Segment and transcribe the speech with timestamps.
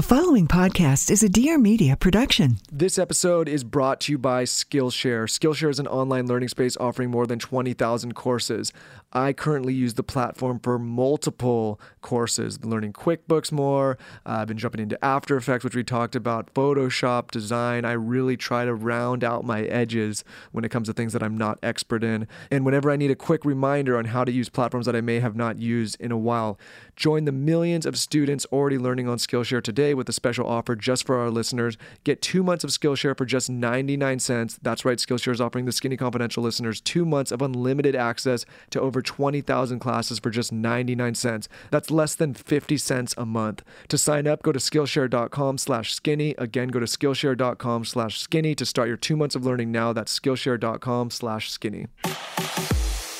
[0.00, 2.56] The following podcast is a Dear Media production.
[2.72, 5.24] This episode is brought to you by Skillshare.
[5.24, 8.72] Skillshare is an online learning space offering more than 20,000 courses.
[9.12, 13.98] I currently use the platform for multiple courses, learning QuickBooks more.
[14.24, 17.84] Uh, I've been jumping into After Effects, which we talked about, Photoshop, design.
[17.84, 20.22] I really try to round out my edges
[20.52, 22.28] when it comes to things that I'm not expert in.
[22.52, 25.18] And whenever I need a quick reminder on how to use platforms that I may
[25.18, 26.56] have not used in a while,
[26.94, 31.04] join the millions of students already learning on Skillshare today with a special offer just
[31.04, 31.76] for our listeners.
[32.04, 34.58] Get two months of Skillshare for just 99 cents.
[34.62, 38.80] That's right, Skillshare is offering the Skinny Confidential listeners two months of unlimited access to
[38.80, 41.48] over over 20,000 classes for just 99 cents.
[41.70, 43.62] That's less than 50 cents a month.
[43.88, 46.34] To sign up, go to Skillshare.com slash skinny.
[46.38, 49.92] Again, go to Skillshare.com slash skinny to start your two months of learning now.
[49.92, 51.86] That's Skillshare.com slash skinny.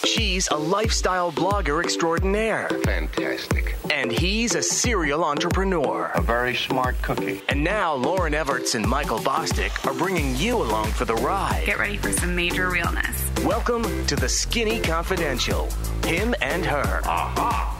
[0.04, 2.68] She's a lifestyle blogger extraordinaire.
[2.84, 3.77] Fantastic.
[3.91, 6.10] And he's a serial entrepreneur.
[6.14, 7.42] A very smart cookie.
[7.48, 11.64] And now Lauryn Evarts and Michael Bosstick are bringing you along for the ride.
[11.66, 13.30] Get ready for some major realness.
[13.44, 15.69] Welcome to the Skinny Confidential.
[16.05, 17.03] Him and her.
[17.05, 17.77] Aha!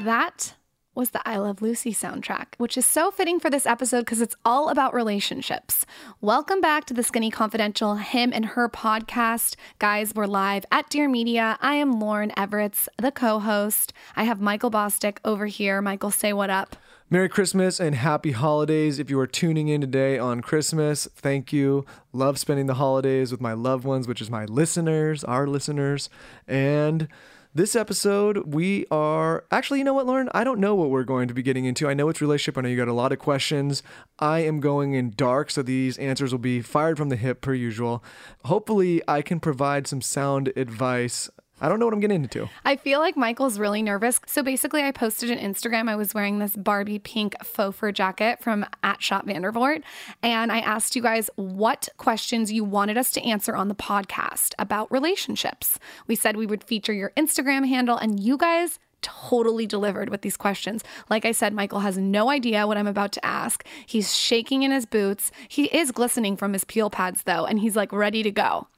[0.00, 0.54] That
[0.94, 4.34] was the I Love Lucy soundtrack, which is so fitting for this episode because it's
[4.46, 5.84] all about relationships.
[6.22, 9.56] Welcome back to the Skinny Confidential Him and Her podcast.
[9.78, 11.58] Guys, we're live at Dear Media.
[11.60, 13.92] I am Lauryn Evarts, the co host.
[14.16, 15.82] I have Michael Bosstick over here.
[15.82, 16.76] Michael, say what up.
[17.10, 18.98] Merry Christmas and happy holidays.
[18.98, 21.84] If you are tuning in today on Christmas, thank you.
[22.14, 26.08] Love spending the holidays with my loved ones, which is my listeners, our listeners.
[26.48, 27.06] And
[27.54, 30.28] this episode, we are actually, you know what, Lauryn?
[30.32, 31.88] I don't know what we're going to be getting into.
[31.88, 32.56] I know it's relationship.
[32.56, 33.82] I know you got a lot of questions.
[34.18, 37.54] I am going in dark, so these answers will be fired from the hip per
[37.54, 38.04] usual.
[38.44, 41.28] Hopefully, I can provide some sound advice
[41.60, 42.48] I don't know what I'm getting into.
[42.64, 44.20] I feel like Michael's really nervous.
[44.26, 45.88] So basically, I posted an Instagram.
[45.88, 49.82] I was wearing this Barbie pink faux fur jacket from at Shop Vandervoort.
[50.22, 54.54] And I asked you guys what questions you wanted us to answer on the podcast
[54.58, 55.78] about relationships.
[56.06, 60.36] We said we would feature your Instagram handle, and you guys totally delivered with these
[60.36, 60.84] questions.
[61.08, 63.64] Like I said, Michael has no idea what I'm about to ask.
[63.86, 65.30] He's shaking in his boots.
[65.48, 68.68] He is glistening from his peel pads, though, and he's like ready to go.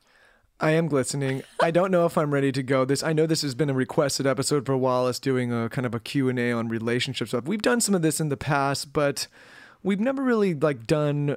[0.62, 1.42] I am glistening.
[1.60, 2.84] I don't know if I'm ready to go.
[2.84, 5.92] This I know this has been a requested episode for Wallace doing a kind of
[5.92, 7.44] a Q and A on relationship stuff.
[7.44, 9.26] We've done some of this in the past, but
[9.82, 11.36] we've never really like done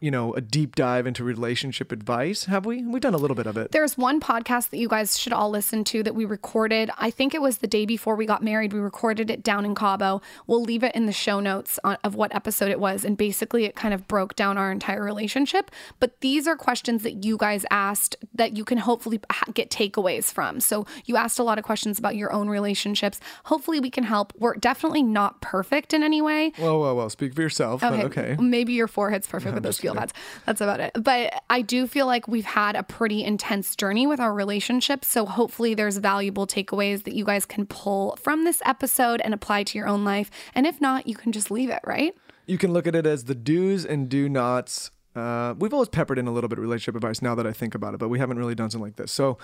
[0.00, 2.82] you know, a deep dive into relationship advice, have we?
[2.82, 3.72] We've done a little bit of it.
[3.72, 6.90] There's one podcast that you guys should all listen to that we recorded.
[6.98, 8.74] I think it was the day before we got married.
[8.74, 10.20] We recorded it down in Cabo.
[10.46, 13.04] We'll leave it in the show notes on, of what episode it was.
[13.04, 15.70] And basically, it kind of broke down our entire relationship.
[15.98, 19.18] But these are questions that you guys asked that you can hopefully
[19.54, 20.60] get takeaways from.
[20.60, 23.18] So you asked a lot of questions about your own relationships.
[23.44, 24.34] Hopefully, we can help.
[24.38, 26.52] We're definitely not perfect in any way.
[26.58, 27.08] Whoa, whoa, whoa.
[27.08, 27.82] Speak for yourself.
[27.82, 28.04] Okay.
[28.04, 28.36] okay.
[28.38, 30.06] Maybe your forehead's perfect with those feel
[30.44, 30.92] That's about it.
[30.94, 35.04] But I do feel like we've had a pretty intense journey with our relationship.
[35.04, 39.64] So hopefully there's valuable takeaways that you guys can pull from this episode and apply
[39.64, 40.30] to your own life.
[40.54, 42.14] And if not, you can just leave it, right?
[42.46, 44.90] You can look at it as the do's and do nots.
[45.14, 47.74] Uh, we've always peppered in a little bit of relationship advice now that I think
[47.74, 49.10] about it, but we haven't really done something like this.
[49.10, 49.38] So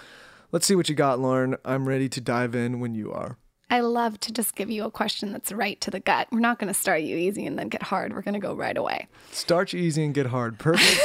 [0.53, 1.57] let's see what you got, Lauryn.
[1.65, 3.39] I'm ready to dive in when you are.
[3.73, 6.29] I love to just give you a question that's right to the gut.
[6.31, 8.13] We're not going to start you easy and then get hard.
[8.13, 9.09] We're going to go right away.
[9.31, 10.59] Start you easy and get hard.
[10.59, 11.01] Perfect.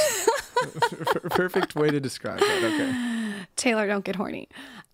[1.30, 2.64] perfect way to describe that.
[2.66, 3.46] Okay.
[3.56, 4.50] Taylor, don't get horny.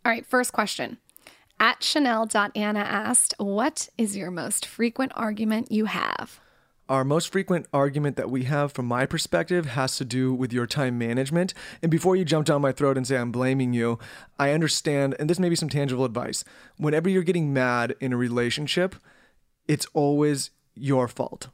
[0.06, 1.00] All right, first question.
[1.59, 6.39] At Chanel.Anna asked, What is your most frequent argument you have?
[6.89, 10.67] Our most frequent argument that we have, from my perspective, has to do with your
[10.67, 11.53] time management.
[11.81, 13.99] And before you jump down my throat and say I'm blaming you,
[14.38, 16.44] I understand, and this may be some tangible advice.
[16.77, 18.95] Whenever you're getting mad in a relationship,
[19.66, 21.47] it's always your fault.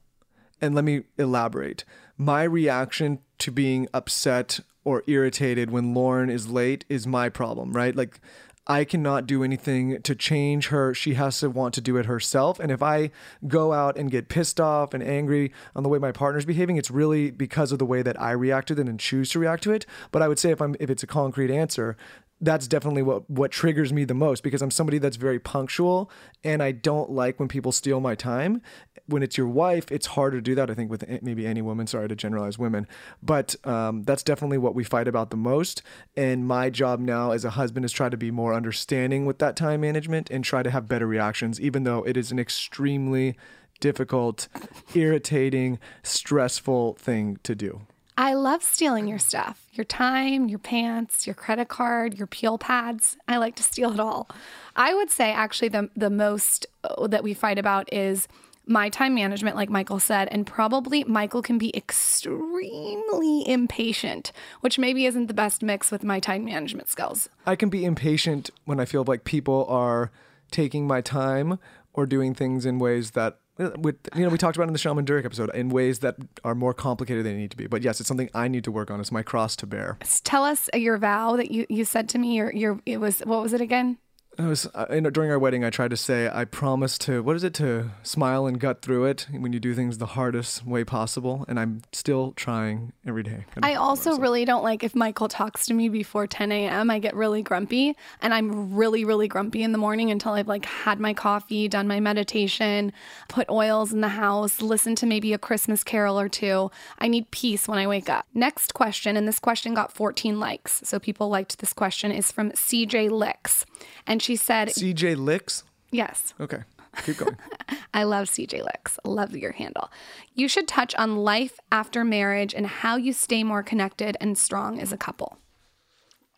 [0.61, 1.85] And let me elaborate.
[2.17, 7.95] My reaction to being upset or irritated when Lauryn is late is my problem, right?
[7.95, 8.19] Like,
[8.69, 10.93] I cannot do anything to change her.
[10.93, 12.59] She has to want to do it herself.
[12.59, 13.09] And if I
[13.47, 16.91] go out and get pissed off and angry on the way my partner's behaving, it's
[16.91, 19.71] really because of the way that I react to it and choose to react to
[19.71, 19.87] it.
[20.11, 21.97] But I would say if I'm if it's a concrete answer,
[22.41, 26.09] that's definitely what what triggers me the most because I'm somebody that's very punctual
[26.43, 28.61] and I don't like when people steal my time.
[29.07, 30.69] When it's your wife, it's hard to do that.
[30.69, 31.87] I think with maybe any woman.
[31.87, 32.87] Sorry to generalize women,
[33.21, 35.81] but um, that's definitely what we fight about the most.
[36.15, 39.55] And my job now as a husband is try to be more understanding with that
[39.55, 43.35] time management and try to have better reactions, even though it is an extremely
[43.79, 44.47] difficult,
[44.93, 47.81] irritating, stressful thing to do.
[48.19, 53.15] I love stealing your stuff your time, your pants, your credit card, your peel pads.
[53.29, 54.27] I like to steal it all.
[54.75, 58.27] I would say, actually, the, the most uh, that we fight about is
[58.65, 65.05] my time management, like Michael said, and probably Michael can be extremely impatient, which maybe
[65.05, 67.29] isn't the best mix with my time management skills.
[67.45, 70.11] I can be impatient when I feel like people are
[70.51, 71.57] taking my time
[71.93, 73.39] or doing things in ways that
[73.77, 76.55] with you know we talked about in the Shaman Durek episode in ways that are
[76.55, 77.67] more complicated than they need to be.
[77.67, 78.99] But yes, it's something I need to work on.
[78.99, 79.97] It's my cross to bear.
[80.23, 82.35] Tell us uh, your vow that you, you said to me.
[82.35, 83.97] Your your it was what was it again?
[84.39, 85.65] It was uh, during our wedding.
[85.65, 89.03] I tried to say I promise to what is it to smile and gut through
[89.03, 93.43] it when you do things the hardest way possible, and I'm still trying every day.
[93.61, 96.89] I also really don't like if Michael talks to me before 10 a.m.
[96.89, 100.63] I get really grumpy, and I'm really really grumpy in the morning until I've like
[100.63, 102.93] had my coffee, done my meditation,
[103.27, 106.71] put oils in the house, listened to maybe a Christmas carol or two.
[106.97, 108.25] I need peace when I wake up.
[108.33, 112.13] Next question, and this question got 14 likes, so people liked this question.
[112.13, 113.65] Is from CJ Licks,
[114.07, 115.63] and she said, CJ Licks.
[115.91, 116.33] Yes.
[116.39, 116.63] Okay,
[117.05, 117.37] keep going.
[117.93, 118.99] I love CJ Licks.
[119.03, 119.89] Love your handle.
[120.33, 124.79] You should touch on life after marriage and how you stay more connected and strong
[124.79, 125.37] as a couple.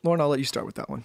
[0.05, 1.03] Lauryn, I'll let you start with that one.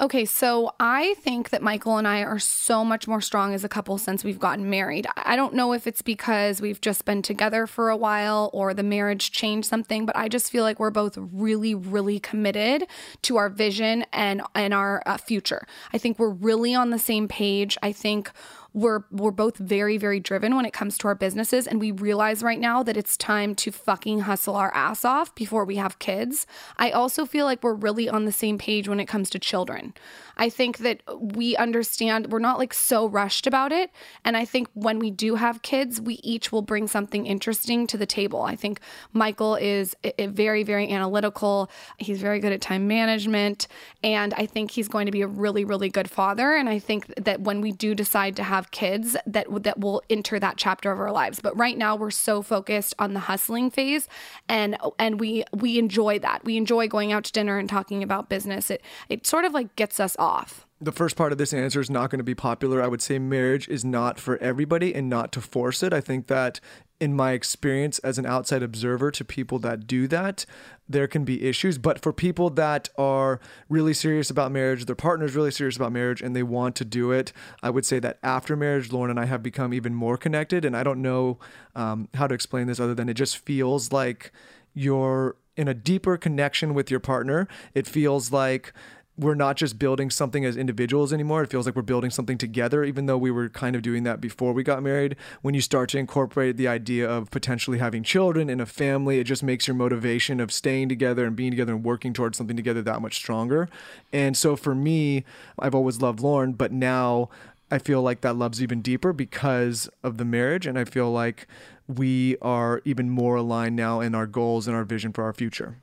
[0.00, 3.68] Okay, so I think that Michael and I are so much more strong as a
[3.68, 5.06] couple since we've gotten married.
[5.14, 8.82] I don't know if it's because we've just been together for a while or the
[8.82, 12.86] marriage changed something, but I just feel like we're both really, really committed
[13.22, 15.66] to our vision and and our uh, future.
[15.92, 17.76] I think we're really on the same page.
[17.82, 18.30] I think
[18.72, 22.42] we're we're both very very driven when it comes to our businesses and we realize
[22.42, 26.46] right now that it's time to fucking hustle our ass off before we have kids.
[26.76, 29.94] I also feel like we're really on the same page when it comes to children.
[30.36, 33.90] I think that we understand we're not like so rushed about it
[34.24, 37.98] and I think when we do have kids, we each will bring something interesting to
[37.98, 38.42] the table.
[38.42, 38.80] I think
[39.12, 41.70] Michael is a, a very very analytical.
[41.98, 43.66] He's very good at time management
[44.02, 47.12] and I think he's going to be a really really good father and I think
[47.16, 50.98] that when we do decide to have kids that that will enter that chapter of
[50.98, 51.40] our lives.
[51.40, 54.08] But right now we're so focused on the hustling phase
[54.48, 56.44] and and we we enjoy that.
[56.44, 58.70] We enjoy going out to dinner and talking about business.
[58.70, 60.66] It it sort of like gets us off.
[60.82, 62.82] The first part of this answer is not going to be popular.
[62.82, 65.92] I would say marriage is not for everybody and not to force it.
[65.92, 66.58] I think that
[67.00, 70.44] in my experience as an outside observer to people that do that,
[70.88, 71.78] there can be issues.
[71.78, 76.20] But for people that are really serious about marriage, their partner's really serious about marriage,
[76.20, 77.32] and they want to do it,
[77.62, 80.64] I would say that after marriage, Lauryn and I have become even more connected.
[80.64, 81.38] And I don't know
[81.74, 84.30] um, how to explain this other than it just feels like
[84.74, 87.48] you're in a deeper connection with your partner.
[87.74, 88.72] It feels like
[89.20, 91.42] we're not just building something as individuals anymore.
[91.42, 94.20] It feels like we're building something together, even though we were kind of doing that
[94.20, 95.14] before we got married.
[95.42, 99.24] When you start to incorporate the idea of potentially having children and a family, it
[99.24, 102.80] just makes your motivation of staying together and being together and working towards something together
[102.80, 103.68] that much stronger.
[104.10, 105.24] And so for me,
[105.58, 107.28] I've always loved Lauryn, but now
[107.70, 110.66] I feel like that love's even deeper because of the marriage.
[110.66, 111.46] And I feel like
[111.86, 115.76] we are even more aligned now in our goals and our vision for our future.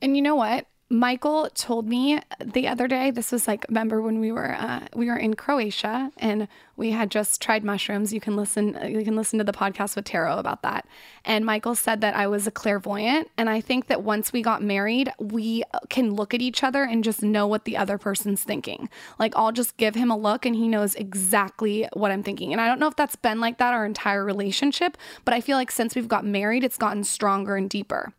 [0.00, 0.66] And you know what?
[0.92, 3.12] Michael told me the other day.
[3.12, 7.12] This was like remember when we were uh, we were in Croatia and we had
[7.12, 8.12] just tried mushrooms.
[8.12, 10.88] You can listen you can listen to the podcast with Taro about that.
[11.24, 14.64] And Michael said that I was a clairvoyant, and I think that once we got
[14.64, 18.88] married, we can look at each other and just know what the other person's thinking.
[19.16, 22.50] Like I'll just give him a look, and he knows exactly what I'm thinking.
[22.50, 25.56] And I don't know if that's been like that our entire relationship, but I feel
[25.56, 28.12] like since we've got married, it's gotten stronger and deeper.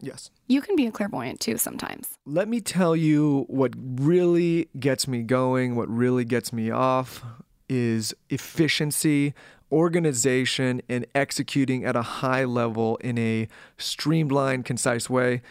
[0.00, 0.30] Yes.
[0.48, 2.18] You can be a clairvoyant too sometimes.
[2.26, 7.24] Let me tell you what really gets me going, what really gets me off
[7.68, 9.34] is efficiency,
[9.72, 13.48] organization, and executing at a high level in a
[13.78, 15.42] streamlined, concise way.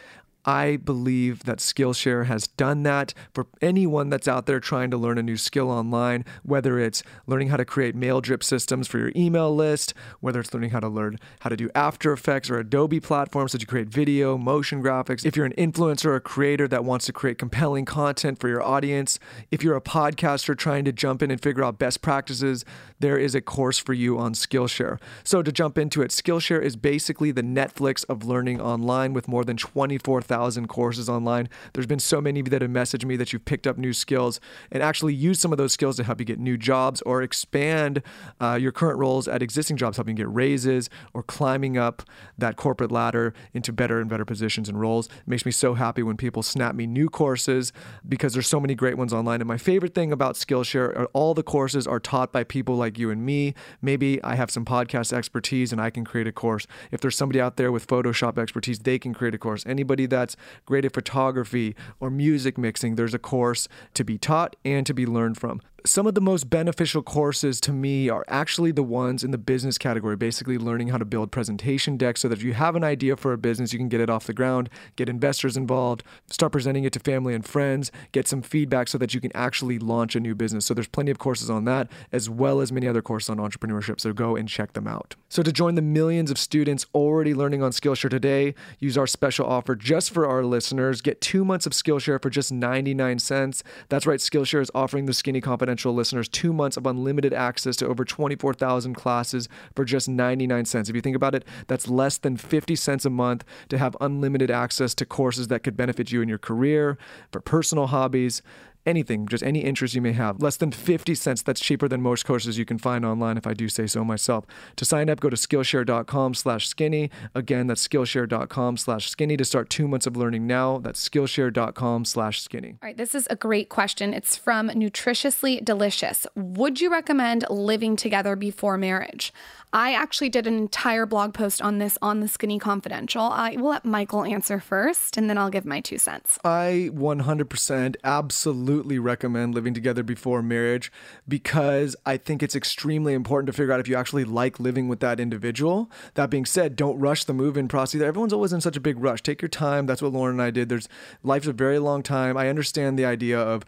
[0.46, 5.18] I believe that Skillshare has done that for anyone that's out there trying to learn
[5.18, 9.12] a new skill online, whether it's learning how to create mail drip systems for your
[9.16, 13.00] email list, whether it's learning how to learn how to do After Effects or Adobe
[13.00, 15.26] platforms so you create video, motion graphics.
[15.26, 18.62] If you're an influencer or a creator that wants to create compelling content for your
[18.62, 19.20] audience,
[19.52, 22.66] if you're a podcaster trying to jump in and figure out best practices,
[23.04, 25.00] there is a course for you on Skillshare.
[25.24, 29.44] So to jump into it, Skillshare is basically the Netflix of learning online with more
[29.44, 31.50] than 24,000 24,000 courses online.
[31.74, 33.94] There's been so many of you that have messaged me that you've picked up new
[33.94, 34.40] skills
[34.72, 38.02] and actually used some of those skills to help you get new jobs or expand
[38.40, 42.04] uh, your current roles at existing jobs, helping you get raises or climbing up
[42.38, 45.08] that corporate ladder into better and better positions and roles.
[45.08, 47.74] It makes me so happy when people snap me new courses
[48.08, 49.42] because there's so many great ones online.
[49.42, 52.93] And my favorite thing about Skillshare are all the courses are taught by people like
[52.98, 53.54] you and me.
[53.82, 56.68] Maybe I have some podcast expertise and I can create a course.
[56.92, 59.66] If there's somebody out there with Photoshop expertise, they can create a course.
[59.66, 60.36] Anybody that's
[60.66, 65.06] great at photography or music mixing, there's a course to be taught and to be
[65.06, 69.32] learned from some of the most beneficial courses to me are actually the ones in
[69.32, 72.76] the business category, basically learning how to build presentation decks so that if you have
[72.76, 76.04] an idea for a business, you can get it off the ground, get investors involved,
[76.28, 79.78] start presenting it to family and friends, get some feedback so that you can actually
[79.78, 80.66] launch a new business.
[80.66, 84.00] So there's plenty of courses on that, as well as many other courses on entrepreneurship.
[84.00, 85.16] So go and check them out.
[85.28, 89.46] So to join the millions of students already learning on Skillshare today, use our special
[89.46, 91.02] offer just for our listeners.
[91.02, 93.64] Get two months of Skillshare for just 99 cents.
[93.90, 95.42] That's right, Skillshare is offering the Skinny
[95.74, 100.88] Confidential listeners two months of unlimited access to over 24,000 classes for just 99 cents.
[100.88, 104.52] If you think about it, that's less than 50 cents a month to have unlimited
[104.52, 107.00] access to courses that could benefit you in your career,
[107.32, 108.44] for personal hobbies
[108.86, 110.42] anything, just any interest you may have.
[110.42, 111.42] Less than 50 cents.
[111.42, 114.46] That's cheaper than most courses you can find online, if I do say so myself.
[114.78, 117.10] To sign up, go to Skillshare.com slash skinny.
[117.34, 120.80] Again, that's Skillshare.com slash skinny to start two months of learning now.
[120.80, 122.78] That's Skillshare.com slash skinny.
[122.82, 124.14] All right, this is a great question.
[124.14, 126.26] It's from Nutritiously Delicious.
[126.36, 129.34] Would you recommend living together before marriage?
[129.72, 133.24] I actually did an entire blog post on this on the Skinny Confidential.
[133.24, 136.38] I will let Michael answer first and then I'll give my two cents.
[136.44, 140.92] I 100% absolutely recommend living together before marriage
[141.28, 145.00] because I think it's extremely important to figure out if you actually like living with
[145.02, 145.92] that individual.
[146.16, 147.96] That being said, don't rush the move in process.
[147.96, 148.06] either.
[148.06, 149.22] Everyone's always in such a big rush.
[149.22, 149.86] Take your time.
[149.86, 150.70] That's what Lauryn and I did.
[150.70, 150.90] There's
[151.24, 152.38] life's a very long time.
[152.38, 153.64] I understand the idea of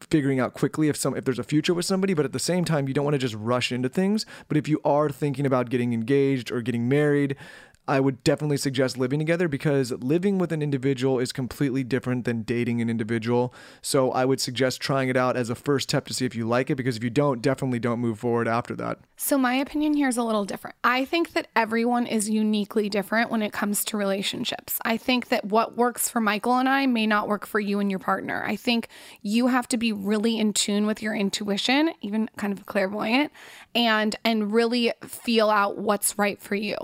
[0.00, 2.64] figuring out quickly if some if there's a future with somebody but at the same
[2.64, 5.70] time you don't want to just rush into things but if you are thinking about
[5.70, 7.36] getting engaged or getting married
[7.88, 12.42] I would definitely suggest living together because living with an individual is completely different than
[12.42, 13.52] dating an individual.
[13.80, 16.46] So I would suggest trying it out as a first step to see if you
[16.46, 18.98] like it because if you don't, definitely don't move forward after that.
[19.16, 20.76] So my opinion here is a little different.
[20.84, 24.78] I think that everyone is uniquely different when it comes to relationships.
[24.84, 27.90] I think that what works for Michael and I may not work for you and
[27.90, 28.44] your partner.
[28.46, 28.88] I think
[29.22, 33.32] you have to be really in tune with your intuition, even kind of clairvoyant,
[33.74, 36.76] and and really feel out what's right for you.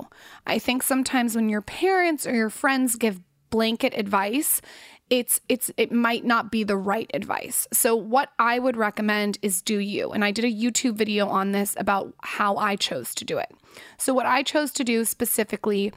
[0.46, 4.60] I think sometimes when your parents or your friends give blanket advice,
[5.10, 7.68] it's it's it might not be the right advice.
[7.72, 10.10] So what I would recommend is do you.
[10.10, 13.50] And I did a YouTube video on this about how I chose to do it.
[13.96, 15.92] So what I chose to do specifically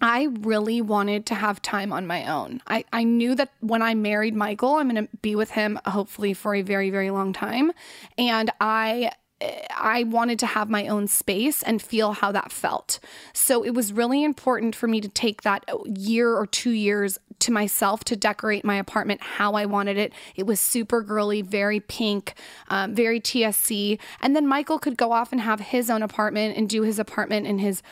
[0.00, 2.60] I really wanted to have time on my own.
[2.66, 6.34] I, I knew that when I married Michael, I'm going to be with him hopefully
[6.34, 7.72] for a very, very long time.
[8.18, 12.98] And I I wanted to have my own space and feel how that felt.
[13.34, 17.52] So it was really important for me to take that year or two years to
[17.52, 20.12] myself to decorate my apartment how I wanted it.
[20.36, 22.34] It was super girly, very pink,
[22.68, 23.98] um, very TSC.
[24.22, 27.46] And then Michael could go off and have his own apartment and do his apartment
[27.46, 27.82] in his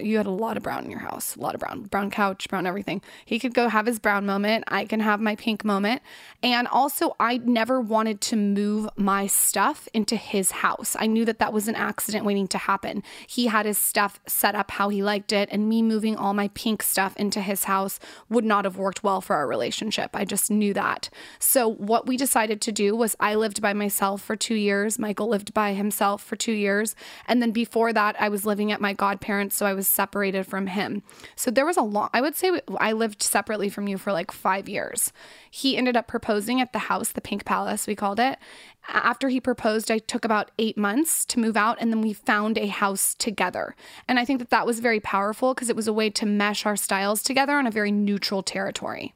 [0.00, 2.48] you had a lot of brown in your house, a lot of brown, brown couch,
[2.48, 3.02] brown everything.
[3.24, 4.64] He could go have his brown moment.
[4.68, 6.02] I can have my pink moment.
[6.42, 10.96] And also, I never wanted to move my stuff into his house.
[10.98, 13.02] I knew that that was an accident waiting to happen.
[13.26, 16.48] He had his stuff set up how he liked it, and me moving all my
[16.48, 20.10] pink stuff into his house would not have worked well for our relationship.
[20.14, 21.10] I just knew that.
[21.38, 24.98] So, what we decided to do was I lived by myself for two years.
[24.98, 26.94] Michael lived by himself for two years.
[27.26, 29.56] And then before that, I was living at my godparents.
[29.56, 31.02] So, I was was separated from him.
[31.34, 34.30] So there was a long, I would say I lived separately from you for like
[34.30, 35.12] five years.
[35.50, 38.38] He ended up proposing at the house, the Pink Palace, we called it.
[38.86, 42.58] After he proposed, I took about eight months to move out and then we found
[42.58, 43.74] a house together.
[44.06, 46.64] And I think that that was very powerful because it was a way to mesh
[46.64, 49.14] our styles together on a very neutral territory.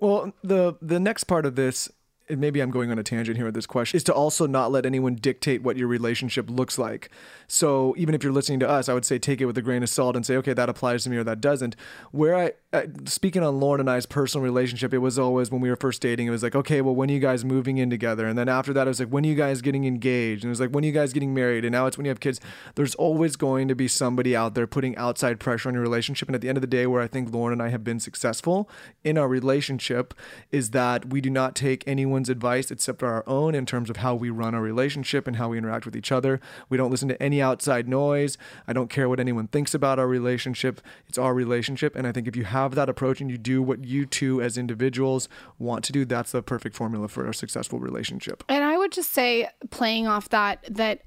[0.00, 1.88] Well, the the next part of this
[2.30, 4.70] and maybe I'm going on a tangent here with this question, is to also not
[4.70, 7.10] let anyone dictate what your relationship looks like.
[7.46, 9.82] So even if you're listening to us, I would say take it with a grain
[9.82, 11.74] of salt and say, okay, that applies to me or that doesn't.
[12.12, 15.68] Where I, uh, speaking on Lauryn and I's personal relationship, it was always when we
[15.68, 18.28] were first dating, it was like, okay, well, when are you guys moving in together?
[18.28, 20.44] And then after that, it was like, when are you guys getting engaged?
[20.44, 21.64] And it was like, when are you guys getting married?
[21.64, 22.40] And now it's when you have kids.
[22.76, 26.28] There's always going to be somebody out there putting outside pressure on your relationship.
[26.28, 27.98] And at the end of the day, where I think Lauryn and I have been
[27.98, 28.70] successful
[29.02, 30.14] in our relationship
[30.52, 34.14] is that we do not take anyone advice except our own in terms of how
[34.14, 36.40] we run our relationship and how we interact with each other.
[36.68, 38.36] We don't listen to any outside noise.
[38.66, 40.80] I don't care what anyone thinks about our relationship.
[41.08, 41.96] It's our relationship.
[41.96, 44.58] And I think if you have that approach and you do what you two as
[44.58, 48.44] individuals want to do, that's the perfect formula for a successful relationship.
[48.48, 51.02] And I would just say, playing off that, that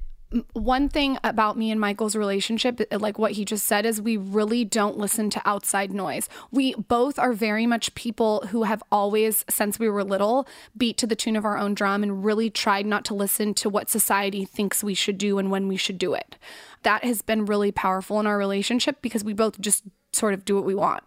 [0.53, 4.17] one thing about me and Michael's relationship, uh, like what he just said, is we
[4.17, 6.29] really don't listen to outside noise.
[6.51, 11.07] We both are very much people who have always, since we were little, beat to
[11.07, 14.45] the tune of our own drum and really tried not to listen to what society
[14.45, 16.35] thinks we should do and when we should do it.
[16.83, 20.55] That has been really powerful in our relationship because we both just sort of do
[20.55, 21.03] what we want.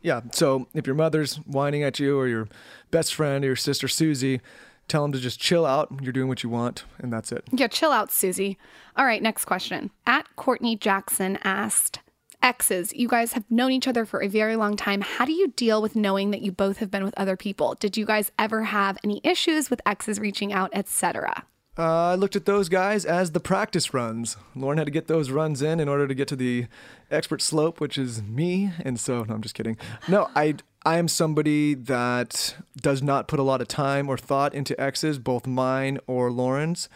[0.00, 0.20] Yeah.
[0.32, 2.48] So if your mother's whining at you or your
[2.90, 4.40] best friend or your sister Susie,
[4.88, 5.88] tell them to just chill out.
[6.00, 7.44] You're doing what you want, and that's it.
[7.52, 8.58] Yeah, chill out, Susie.
[8.96, 9.90] All right, next question.
[10.06, 12.00] At Courtney Jackson asked,
[12.42, 15.00] Exes, you guys have known each other for a very long time.
[15.00, 17.76] How do you deal with knowing that you both have been with other people?
[17.80, 21.44] Did you guys ever have any issues with exes reaching out, etc.?
[21.76, 24.36] Uh, I looked at those guys as the practice runs.
[24.56, 26.66] Lauren had to get those runs in in order to get to the
[27.08, 28.72] expert slope, which is me.
[28.80, 29.76] And so, no, I'm just kidding.
[30.08, 34.54] No, I I am somebody that does not put a lot of time or thought
[34.54, 36.88] into exes, both mine or Lauryn's.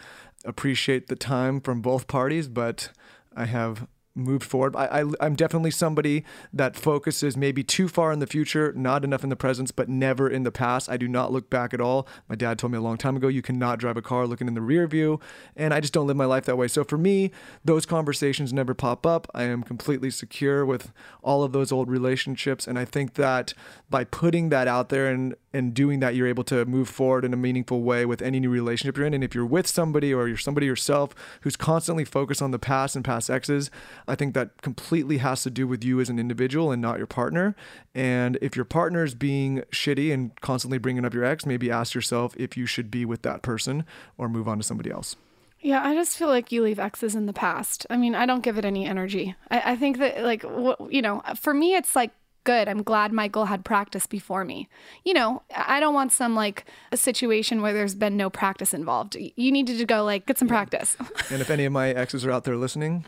[0.45, 2.89] Appreciate the time from both parties, but
[3.35, 4.75] I have moved forward.
[4.75, 9.23] I, I, am definitely somebody that focuses maybe too far in the future, not enough
[9.23, 10.89] in the present, but never in the past.
[10.89, 12.07] I do not look back at all.
[12.29, 14.53] My dad told me a long time ago, you cannot drive a car looking in
[14.53, 15.19] the rear view.
[15.55, 16.67] And I just don't live my life that way.
[16.67, 17.31] So for me,
[17.65, 19.27] those conversations never pop up.
[19.33, 20.91] I am completely secure with
[21.23, 22.67] all of those old relationships.
[22.67, 23.53] And I think that
[23.89, 27.33] by putting that out there and and doing that, you're able to move forward in
[27.33, 29.13] a meaningful way with any new relationship you're in.
[29.13, 32.95] And if you're with somebody or you're somebody yourself who's constantly focused on the past
[32.95, 33.69] and past exes,
[34.07, 37.07] I think that completely has to do with you as an individual and not your
[37.07, 37.55] partner.
[37.93, 41.93] And if your partner is being shitty and constantly bringing up your ex, maybe ask
[41.93, 43.85] yourself if you should be with that person
[44.17, 45.15] or move on to somebody else.
[45.61, 47.85] Yeah, I just feel like you leave exes in the past.
[47.89, 49.33] I mean, I don't give it any energy.
[49.49, 52.11] I, I think that, like, what, you know, for me, it's like
[52.43, 52.67] good.
[52.67, 54.67] I'm glad Michael had practice before me.
[55.03, 59.15] You know, I don't want some like a situation where there's been no practice involved.
[59.15, 60.97] You needed to go like get some practice.
[61.29, 63.05] and if any of my exes are out there listening,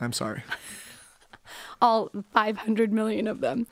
[0.00, 0.42] I'm sorry.
[1.80, 3.66] All 500 million of them.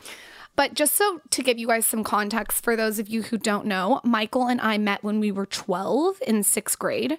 [0.61, 3.65] But just so to give you guys some context for those of you who don't
[3.65, 7.17] know, Michael and I met when we were 12 in sixth grade.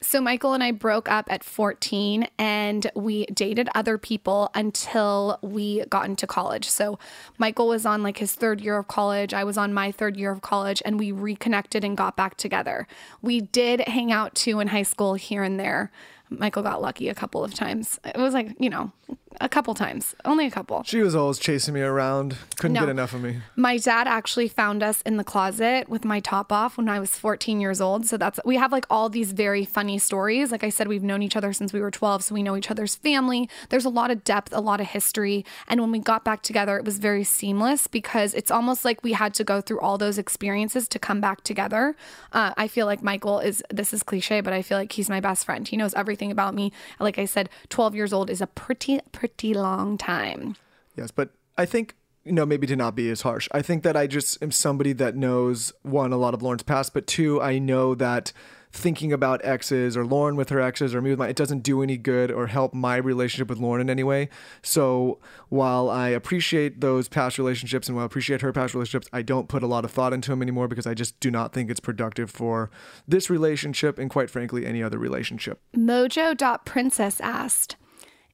[0.00, 5.84] So Michael and I broke up at 14 and we dated other people until we
[5.88, 6.68] got into college.
[6.68, 6.98] So
[7.38, 10.32] Michael was on like his third year of college, I was on my third year
[10.32, 12.88] of college and we reconnected and got back together.
[13.22, 15.92] We did hang out too in high school here and there.
[16.28, 18.00] Michael got lucky a couple of times.
[18.04, 18.90] It was like, you know,
[19.40, 20.82] a couple times, only a couple.
[20.82, 22.80] She was always chasing me around, couldn't No.
[22.80, 23.38] get enough of me.
[23.54, 27.10] My dad actually found us in the closet with my top off when I was
[27.10, 28.06] 14 years old.
[28.06, 30.50] So that's, we have like all these very funny stories.
[30.50, 32.24] Like I said, we've known each other since we were 12.
[32.24, 33.48] So we know each other's family.
[33.68, 35.44] There's a lot of depth, a lot of history.
[35.68, 39.12] And when we got back together, it was very seamless because it's almost like we
[39.12, 41.94] had to go through all those experiences to come back together.
[42.32, 45.20] Uh, I feel like Michael is, this is cliche, but I feel like he's my
[45.20, 45.66] best friend.
[45.68, 46.72] He knows everything about me.
[46.98, 49.19] Like I said, 12 years old is a pretty, pretty
[49.54, 50.56] long time.
[50.96, 53.48] Yes, but I think you know maybe to not be as harsh.
[53.52, 56.94] I think that I just am somebody that knows one a lot of Lauryn's past,
[56.94, 58.32] but two I know that
[58.72, 61.82] thinking about exes or Lauryn with her exes or me with my it doesn't do
[61.82, 64.28] any good or help my relationship with Lauryn in any way.
[64.62, 69.22] So while I appreciate those past relationships and while I appreciate her past relationships, I
[69.22, 71.70] don't put a lot of thought into them anymore because I just do not think
[71.70, 72.70] it's productive for
[73.08, 75.60] this relationship and quite frankly any other relationship.
[75.76, 77.76] Mojo.princess asked,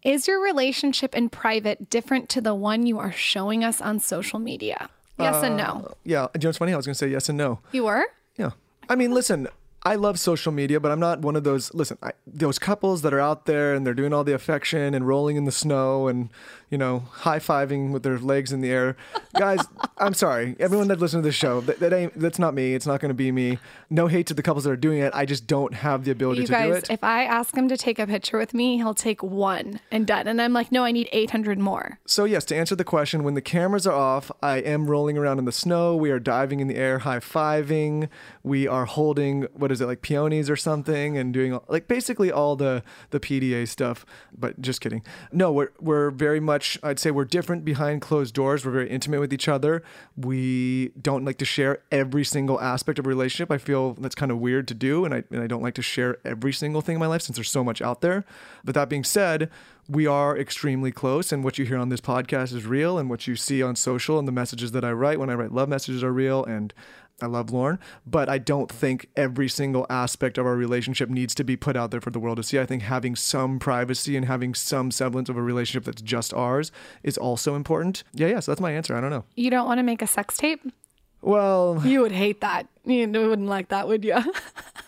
[0.06, 4.38] Is your relationship in private different to the one you are showing us on social
[4.38, 4.88] media?
[5.18, 5.64] Yes and no.
[5.64, 6.72] Uh, yeah, do you know what's funny?
[6.72, 7.58] I was going to say yes and no.
[7.72, 8.04] You were?
[8.36, 8.50] Yeah.
[8.88, 9.48] I mean, listen,
[9.82, 11.74] I love social media, but I'm not one of those.
[11.74, 15.08] Listen, I, those couples that are out there and they're doing all the affection and
[15.08, 16.30] rolling in the snow and,
[16.70, 18.96] you know, high fiving with their legs in the air.
[19.38, 19.61] Guys,
[19.98, 20.57] I'm sorry.
[20.59, 22.74] Everyone that listens to this show, that, that ain't, that's not me.
[22.74, 23.59] It's not going to be me.
[23.88, 25.12] No hate to the couples that are doing it.
[25.14, 26.90] I just don't have the ability You to do it.
[26.90, 30.26] if I ask him to take a picture with me, he'll take one and done.
[30.26, 31.98] And I'm like, no, I need 800 more.
[32.05, 35.38] So, yes, to answer the question, when the cameras are off, I am rolling around
[35.38, 35.94] in the snow.
[35.94, 38.09] We are diving in the air, high fiving.
[38.42, 42.57] We are holding, what is it, like peonies or something, and doing like basically all
[42.57, 44.05] the, the PDA stuff.
[44.37, 45.02] But just kidding.
[45.33, 48.64] No, we're, we're very much, I'd say we're different behind closed doors.
[48.64, 49.82] We're very intimate with each other.
[50.16, 53.50] We don't like to share every single aspect of a relationship.
[53.50, 55.82] I feel that's kind of weird to do, and I, and I don't like to
[55.82, 58.24] share every single thing in my life since there's so much out there.
[58.64, 59.50] But that being said,
[59.88, 63.26] we are extremely close, and what you hear on this podcast is real, and what
[63.26, 66.02] you see on social and the messages that I write when I write love messages
[66.02, 66.74] are real, and
[67.22, 71.44] I love Lauryn, but I don't think every single aspect of our relationship needs to
[71.44, 72.59] be put out there for the world to see.
[72.59, 76.70] I think having some privacy and having some semblance of a relationship that's just ours
[77.02, 78.05] is also important.
[78.12, 78.94] Yeah, yeah, so that's my answer.
[78.94, 79.24] I don't know.
[79.35, 80.61] You don't want to make a sex tape?
[81.22, 82.68] Well, You would hate that.
[82.85, 84.14] You wouldn't like that, would you?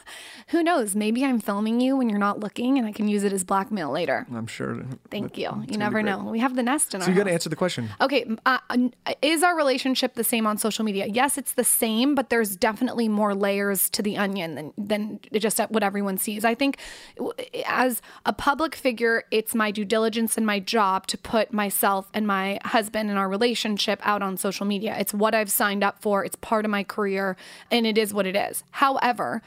[0.49, 0.97] Who knows?
[0.97, 3.91] Maybe I'm filming you when you're not looking and I can use it as blackmail
[3.91, 4.27] later.
[4.35, 4.83] I'm sure.
[5.11, 5.65] Thank you.
[5.69, 6.25] You never know.
[6.25, 7.91] We have the nest in So our So you got to answer the question.
[8.01, 8.59] Okay, uh,
[9.21, 11.07] is our relationship the same on social media?
[11.07, 15.59] Yes, it's the same, but there's definitely more layers to the onion than than just
[15.69, 16.47] what everyone sees.
[16.47, 16.79] I think
[17.67, 22.27] as a public figure, it's my due diligence and my job to put myself and
[22.27, 24.97] my husband and our relationship out on social media.
[24.99, 26.25] It's what I've signed up for.
[26.25, 27.37] It's part of my career,
[27.71, 28.65] and it is what it is.
[28.71, 29.43] However,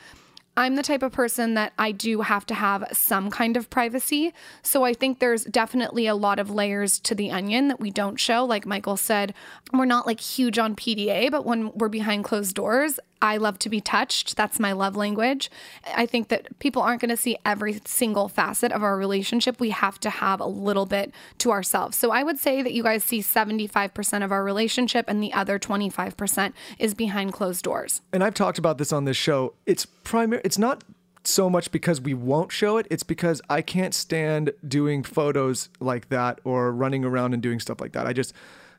[0.61, 4.31] I'm the type of person that I do have to have some kind of privacy.
[4.61, 8.19] So I think there's definitely a lot of layers to the onion that we don't
[8.19, 8.45] show.
[8.45, 9.33] Like Michael said,
[9.73, 13.69] we're not like huge on PDA, but when we're behind closed doors, I love to
[13.69, 14.35] be touched.
[14.35, 15.49] That's my love language.
[15.95, 19.59] I think that people aren't going to see every single facet of our relationship.
[19.59, 21.97] We have to have a little bit to ourselves.
[21.97, 25.59] So I would say that you guys see 75% of our relationship and the other
[25.59, 28.01] 25% is behind closed doors.
[28.13, 29.53] and I've talked about this on this show.
[29.65, 30.41] It's primary.
[30.43, 30.83] It's not
[31.23, 32.87] so much because we won't show it.
[32.89, 37.79] It's because I can't stand doing photos like that or running around and doing stuff
[37.79, 38.07] like that.
[38.07, 38.33] I just,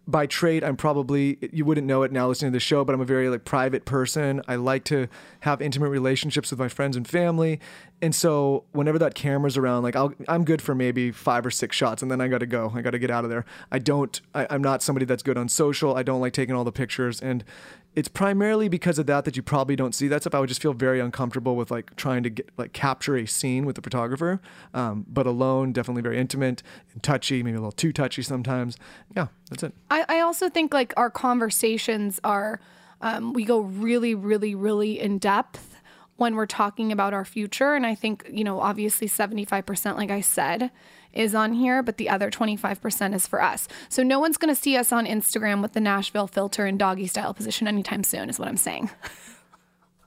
[0.07, 3.01] by trade, I'm probably you wouldn't know it now listening to the show, but I'm
[3.01, 4.43] a very like private person.
[4.49, 5.09] I like to
[5.41, 7.61] have intimate relationships with my friends and family,
[8.01, 11.77] and so whenever that camera's around, like I'll, I'm good for maybe five or six
[11.77, 12.73] shots, and then I got to go.
[12.75, 13.45] I got to get out of there.
[13.71, 14.21] I don't.
[14.35, 15.97] I, I'm not somebody that's good on social.
[15.97, 17.45] I don't like taking all the pictures, and
[17.95, 20.35] it's primarily because of that that you probably don't see that stuff.
[20.35, 23.67] I would just feel very uncomfortable with like trying to get like capture a scene
[23.67, 24.41] with the photographer,
[24.73, 28.77] um, but alone, definitely very intimate and touchy, maybe a little too touchy sometimes.
[29.15, 29.75] Yeah, that's it.
[29.91, 32.61] I, I also think like our conversations are,
[33.01, 35.72] um, we go really, really, really in depth
[36.17, 37.75] when we're talking about our future.
[37.75, 40.71] And I think, you know, obviously 75%, like I said,
[41.13, 43.69] is on here, but the other 25% is for us.
[43.89, 47.07] So no one's going to see us on Instagram with the Nashville filter and doggy
[47.07, 48.91] style position anytime soon, is what I'm saying.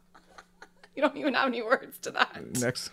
[0.95, 2.59] you don't even have any words to that.
[2.59, 2.91] Next.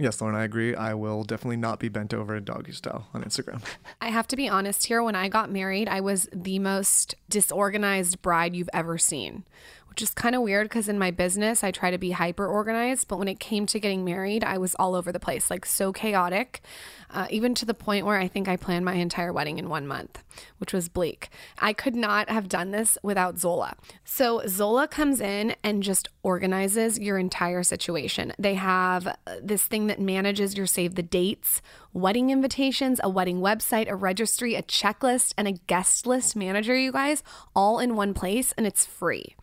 [0.00, 0.74] Yes, Lauryn, I agree.
[0.74, 3.62] I will definitely not be bent over in doggy style on Instagram.
[4.00, 5.02] I have to be honest here.
[5.02, 9.44] When I got married, I was the most disorganized bride you've ever seen,
[9.90, 13.08] which is kind of weird because in my business, I try to be hyper organized.
[13.08, 15.92] But when it came to getting married, I was all over the place, like so
[15.92, 16.62] chaotic,
[17.10, 19.88] uh, even to the point where I think I planned my entire wedding in one
[19.88, 20.22] month,
[20.58, 21.28] which was bleak.
[21.58, 23.74] I could not have done this without Zola.
[24.04, 28.32] So Zola comes in and just organizes your entire situation.
[28.38, 31.60] They have uh, this thing that manages your save the dates,
[31.92, 36.92] wedding invitations, a wedding website, a registry, a checklist, and a guest list manager, you
[36.92, 37.24] guys,
[37.56, 39.34] all in one place, and it's free.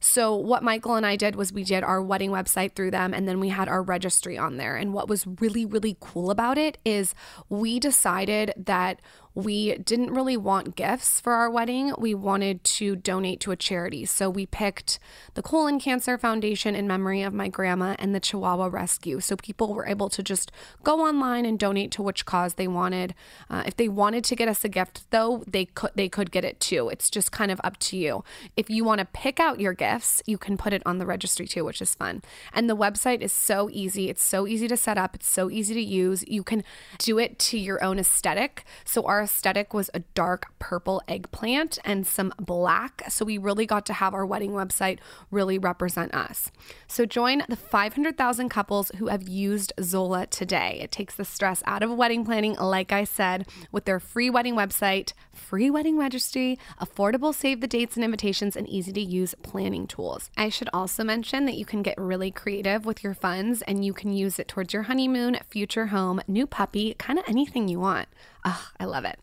[0.00, 3.26] So, what Michael and I did was we did our wedding website through them, and
[3.26, 4.76] then we had our registry on there.
[4.76, 7.14] And what was really, really cool about it is
[7.48, 9.00] we decided that
[9.36, 11.92] we didn't really want gifts for our wedding.
[11.98, 14.06] We wanted to donate to a charity.
[14.06, 14.98] So we picked
[15.34, 19.20] the Colon Cancer Foundation in memory of my grandma and the Chihuahua Rescue.
[19.20, 20.50] So people were able to just
[20.82, 23.14] go online and donate to which cause they wanted.
[23.50, 26.46] Uh, if they wanted to get us a gift, though, they could they could get
[26.46, 26.88] it too.
[26.88, 28.24] It's just kind of up to you.
[28.56, 31.46] If you want to pick out your gifts, you can put it on the registry
[31.46, 32.22] too, which is fun.
[32.54, 34.08] And the website is so easy.
[34.08, 35.14] It's so easy to set up.
[35.14, 36.24] It's so easy to use.
[36.26, 36.64] You can
[36.96, 38.64] do it to your own aesthetic.
[38.86, 43.02] So our aesthetic was a dark purple eggplant and some black.
[43.08, 45.00] So we really got to have our wedding website
[45.32, 46.52] really represent us.
[46.86, 50.78] So join the 500,000 couples who have used Zola today.
[50.80, 54.54] It takes the stress out of wedding planning, like I said, with their free wedding
[54.54, 59.86] website, free wedding registry, affordable save the dates and invitations, and easy to use planning
[59.86, 60.30] tools.
[60.36, 63.92] I should also mention that you can get really creative with your funds and you
[63.92, 68.08] can use it towards your honeymoon, future home, new puppy, kind of anything you want.
[68.44, 69.18] Ugh, I love it.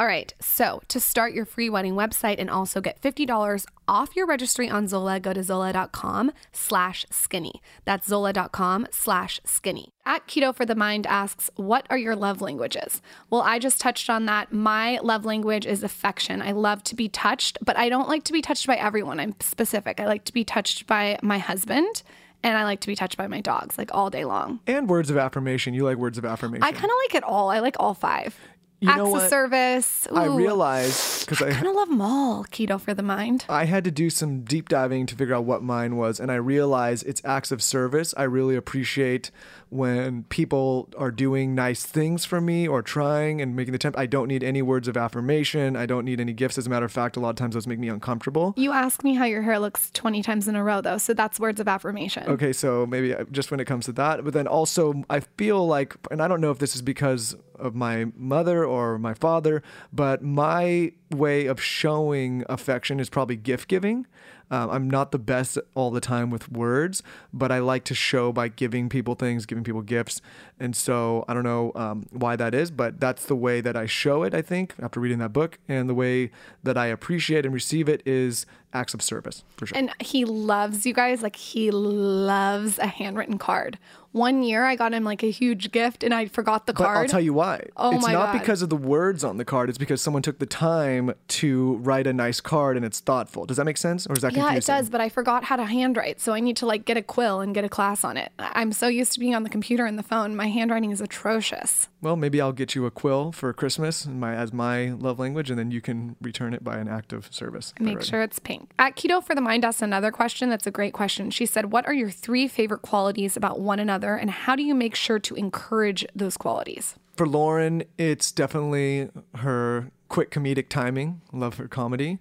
[0.00, 4.24] All right, so to start your free wedding website and also get $50 off your
[4.24, 7.60] registry on Zola, go to zola.com slash skinny.
[7.84, 9.92] That's zola.com slash skinny.
[10.06, 13.02] At Keto for the Mind asks, what are your love languages?
[13.28, 14.54] Well, I just touched on that.
[14.54, 16.40] My love language is affection.
[16.40, 19.20] I love to be touched, but I don't like to be touched by everyone.
[19.20, 20.00] I'm specific.
[20.00, 22.02] I like to be touched by my husband
[22.42, 24.60] and I like to be touched by my dogs like all day long.
[24.66, 25.74] And words of affirmation.
[25.74, 26.62] You like words of affirmation.
[26.62, 27.50] I kind of like it all.
[27.50, 28.38] I like all five.
[28.80, 30.08] You Acts of service.
[30.10, 30.36] I Ooh.
[30.36, 32.44] realized because I kind of love them all.
[32.44, 33.44] Keto for the mind.
[33.46, 36.36] I had to do some deep diving to figure out what mine was, and I
[36.36, 38.14] realized it's acts of service.
[38.16, 39.30] I really appreciate
[39.70, 43.98] when people are doing nice things for me or trying and making the attempt.
[43.98, 45.76] I don't need any words of affirmation.
[45.76, 46.58] I don't need any gifts.
[46.58, 48.52] As a matter of fact, a lot of times those make me uncomfortable.
[48.56, 51.38] You ask me how your hair looks 20 times in a row, though, so that's
[51.38, 52.28] words of affirmation.
[52.28, 55.66] Okay, so maybe uh, just when it comes to that, but then also I feel
[55.66, 59.62] like, and I don't know if this is because of my mother or my father,
[59.92, 64.06] but my way of showing affection is probably gift giving.
[64.52, 68.32] Um, I'm not the best all the time with words, but I like to show
[68.32, 70.20] by giving people things, giving people gifts.
[70.58, 73.86] And so I don't know um, why that is, but that's the way that I
[73.86, 75.58] show it, I think, after reading that book.
[75.68, 76.32] And the way
[76.64, 79.78] that I appreciate and receive it is acts of service, for sure.
[79.78, 81.22] And he loves you guys.
[81.22, 83.78] Like, he loves a handwritten card.
[84.12, 86.96] One year, I got him like a huge gift and I forgot the But card.
[86.98, 87.66] I'll tell you why.
[87.76, 88.40] Oh it's my not God.
[88.40, 89.68] because of the words on the card.
[89.68, 93.46] It's because someone took the time to write a nice card and it's thoughtful.
[93.46, 94.06] Does that make sense?
[94.06, 94.52] Or is that confusing?
[94.52, 96.96] Yeah, it does, but I forgot how to handwrite, so I need to like get
[96.96, 98.32] a quill and get a class on it.
[98.38, 100.34] I'm so used to being on the computer and the phone.
[100.34, 101.88] My handwriting is atrocious.
[102.02, 105.58] Well, maybe I'll get you a quill for Christmas my, as my love language, and
[105.58, 107.74] then you can return it by an act of service.
[107.78, 108.70] Make sure it's pink.
[108.78, 111.30] At Keto for the Mind asked another question that's a great question.
[111.30, 114.74] She said, What are your three favorite qualities about one another, and how do you
[114.74, 116.96] make sure to encourage those qualities?
[117.16, 121.20] For Lauryn, it's definitely her quick comedic timing.
[121.32, 122.18] Love her comedy.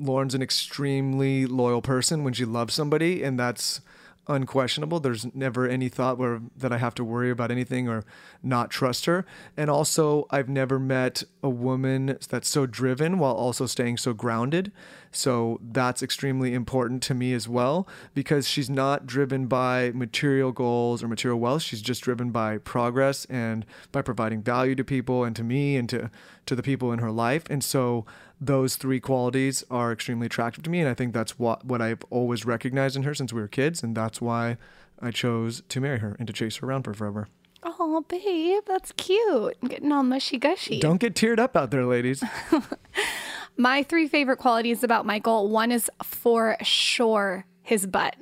[0.00, 3.80] Lauryn's an extremely loyal person when she loves somebody, and that's
[4.28, 5.00] unquestionable.
[5.00, 8.04] There's never any thought where that I have to worry about anything or
[8.42, 9.26] not trust her.
[9.56, 14.72] And also, I've never met a woman that's so driven while also staying so grounded.
[15.12, 21.02] So that's extremely important to me as well because she's not driven by material goals
[21.02, 21.62] or material wealth.
[21.62, 25.88] She's just driven by progress and by providing value to people and to me and
[25.90, 26.10] to
[26.46, 27.44] to the people in her life.
[27.50, 28.04] And so
[28.40, 32.02] those three qualities are extremely attractive to me and I think that's what what I've
[32.10, 34.56] always recognized in her since we were kids and that's why
[35.00, 37.28] I chose to marry her and to chase her around for forever.
[37.64, 39.56] Oh, babe, that's cute.
[39.62, 40.80] I'm getting all mushy gushy.
[40.80, 42.24] Don't get teared up out there, ladies.
[43.56, 48.16] My three favorite qualities about Michael one is for sure his butt.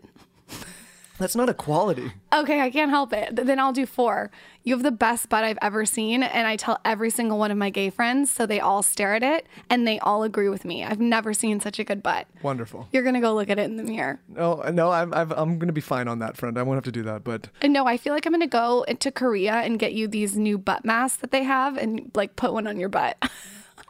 [1.19, 2.13] That's not a quality.
[2.33, 3.37] Okay, I can't help it.
[3.37, 4.31] Then I'll do four.
[4.65, 7.59] You have the best butt I've ever seen, and I tell every single one of
[7.59, 10.83] my gay friends, so they all stare at it and they all agree with me.
[10.83, 12.27] I've never seen such a good butt.
[12.41, 12.89] Wonderful.
[12.91, 14.19] You're gonna go look at it in the mirror.
[14.29, 16.57] No, no, I'm I've, I'm gonna be fine on that front.
[16.57, 17.23] I won't have to do that.
[17.23, 20.39] But And no, I feel like I'm gonna go into Korea and get you these
[20.39, 23.23] new butt masks that they have and like put one on your butt.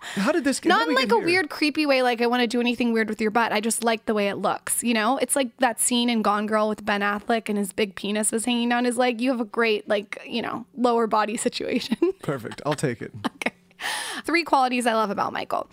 [0.14, 0.68] how did this get?
[0.68, 1.24] Not in like a here?
[1.24, 3.52] weird, creepy way, like I wanna do anything weird with your butt.
[3.52, 5.18] I just like the way it looks, you know?
[5.18, 8.44] It's like that scene in Gone Girl with Ben Affleck and his big penis was
[8.44, 9.20] hanging down his leg.
[9.20, 11.96] You have a great, like, you know, lower body situation.
[12.22, 12.62] Perfect.
[12.66, 13.12] I'll take it.
[13.36, 13.52] okay.
[14.24, 15.68] Three qualities I love about Michael.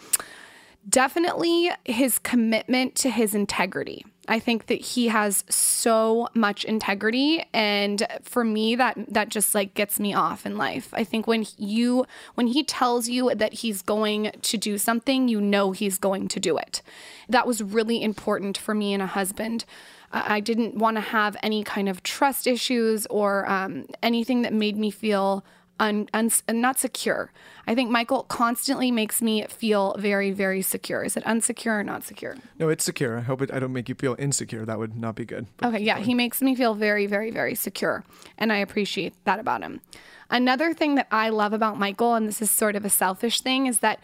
[0.88, 4.06] Definitely his commitment to his integrity.
[4.28, 9.74] I think that he has so much integrity and for me that that just like
[9.74, 10.90] gets me off in life.
[10.94, 15.40] I think when you when he tells you that he's going to do something, you
[15.40, 16.82] know he's going to do it.
[17.30, 19.66] That was really important for me and a husband.
[20.12, 24.78] I didn't want to have any kind of trust issues or um, anything that made
[24.78, 25.44] me feel
[25.80, 27.32] un, uns not secure.
[27.68, 31.04] I think Michael constantly makes me feel very, very secure.
[31.04, 32.38] Is it unsecure or not secure?
[32.60, 33.18] No, it's secure.
[33.18, 34.66] I hope it, I don't make you feel insecure.
[34.66, 35.48] That would not be good.
[35.64, 38.04] Okay, yeah, he makes me feel very, very, very secure.
[38.38, 39.82] And I appreciate that about him.
[40.30, 43.66] Another thing that I love about Michael, and this is sort of a selfish thing,
[43.68, 44.04] is that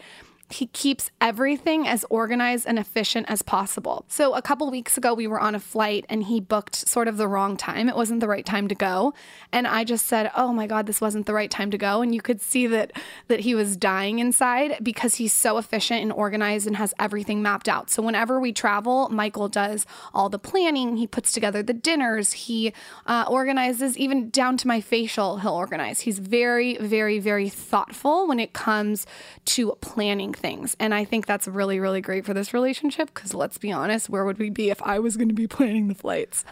[0.50, 4.04] he keeps everything as organized and efficient as possible.
[4.08, 7.16] So, a couple weeks ago, we were on a flight and he booked sort of
[7.16, 7.88] the wrong time.
[7.88, 9.14] It wasn't the right time to go.
[9.52, 12.02] And I just said, Oh my God, this wasn't the right time to go.
[12.02, 12.92] And you could see that,
[13.28, 17.68] that he was dying inside because he's so efficient and organized and has everything mapped
[17.68, 17.90] out.
[17.90, 20.96] So, whenever we travel, Michael does all the planning.
[20.96, 22.32] He puts together the dinners.
[22.32, 22.72] He
[23.06, 26.00] uh, organizes, even down to my facial, he'll organize.
[26.00, 29.06] He's very, very, very thoughtful when it comes
[29.46, 30.76] to planning things.
[30.78, 34.24] And I think that's really, really great for this relationship because let's be honest, where
[34.24, 36.44] would we be if I was going to be planning the flights?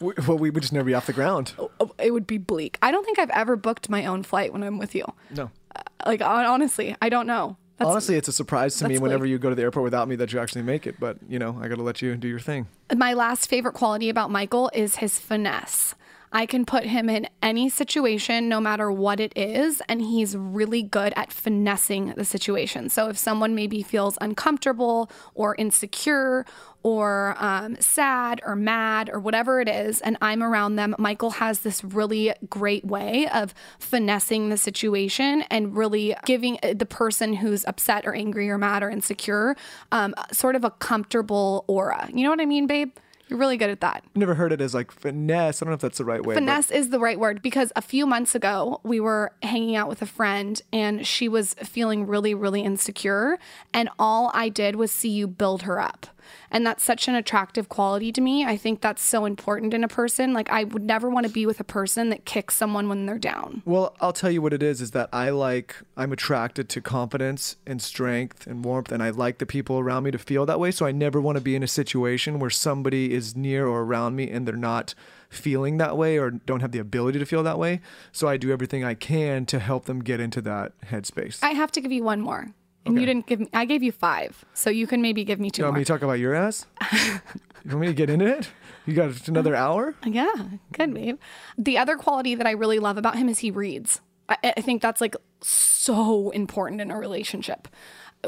[0.00, 1.52] well, we would just never be off the ground.
[1.58, 2.78] Oh, oh, It would be bleak.
[2.82, 5.04] I don't think I've ever booked my own flight when I'm with you.
[5.30, 5.50] No.
[5.74, 7.56] Uh, like, honestly, I don't know.
[7.78, 10.14] That's, Honestly, it's a surprise to me whenever you go to the airport without me
[10.16, 11.00] that you actually make it.
[11.00, 12.68] But you know, I got to let you do your thing.
[12.94, 15.94] My last favorite quality about Michael is his finesse.
[16.32, 20.82] I can put him in any situation, no matter what it is, and he's really
[20.82, 22.88] good at finessing the situation.
[22.88, 26.46] So if someone maybe feels uncomfortable or insecure
[26.82, 31.60] or um, sad or mad or whatever it is, and I'm around them, Michael has
[31.60, 37.64] this really great way of finessing the situation and really giving uh, the person who's
[37.66, 39.54] upset or angry or mad or insecure
[39.92, 42.08] um, sort of a comfortable aura.
[42.12, 42.96] You know what I mean, babe?
[43.28, 44.02] You're really good at that.
[44.06, 45.62] I've never heard it as like finesse.
[45.62, 46.34] I don't know if that's the right way.
[46.34, 49.88] but- Finesse is the right word because a few months ago we were hanging out
[49.88, 53.38] with a friend and she was feeling really, really insecure.
[53.72, 56.06] And all I did was see you build her up.
[56.50, 58.44] And that's such an attractive quality to me.
[58.44, 60.32] I think that's so important in a person.
[60.32, 63.18] Like, I would never want to be with a person that kicks someone when they're
[63.18, 63.62] down.
[63.64, 67.56] Well, I'll tell you what it is is that I like I'm attracted to confidence
[67.66, 70.70] and strength and warmth and I like the people around me to feel that way,
[70.70, 74.16] so I never want to be in a situation where somebody is near or around
[74.16, 74.94] me and they're not
[75.28, 77.80] feeling that way or don't have the ability to feel that way.
[78.12, 81.38] So I do everything I can to help them get into that headspace.
[81.42, 82.48] I have to give you one more.
[82.84, 84.44] And you didn't give me, I gave you five.
[84.54, 85.78] So you can maybe give me two you want more.
[85.80, 86.66] me to talk about your ass?
[86.92, 87.20] you
[87.66, 88.50] want me to get into it?
[88.86, 89.58] You got another mm.
[89.58, 89.94] hour?
[90.04, 90.32] Yeah,
[90.72, 91.18] good, babe.
[91.56, 94.00] The other quality that I really love about him is he reads.
[94.28, 97.68] I, I think that's like so important in a relationship.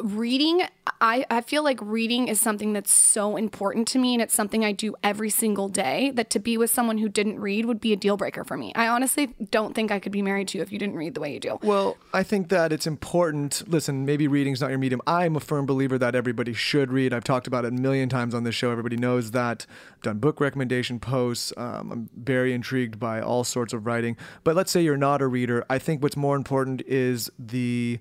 [0.03, 0.63] Reading,
[1.01, 4.65] I, I feel like reading is something that's so important to me, and it's something
[4.65, 6.11] I do every single day.
[6.11, 8.73] That to be with someone who didn't read would be a deal breaker for me.
[8.75, 11.21] I honestly don't think I could be married to you if you didn't read the
[11.21, 11.61] way you do.
[11.63, 13.63] Well, I think that it's important.
[13.69, 15.01] Listen, maybe reading's not your medium.
[15.07, 17.15] I'm a firm believer that everybody should read.
[17.15, 18.73] I've talked about it a million times on this show.
[18.73, 19.65] Everybody knows that.
[19.95, 21.53] I've done book recommendation posts.
[21.57, 24.17] Um, I'm very intrigued by all sorts of writing.
[24.43, 25.65] But let's say you're not a reader.
[25.71, 28.01] I think what's more important is the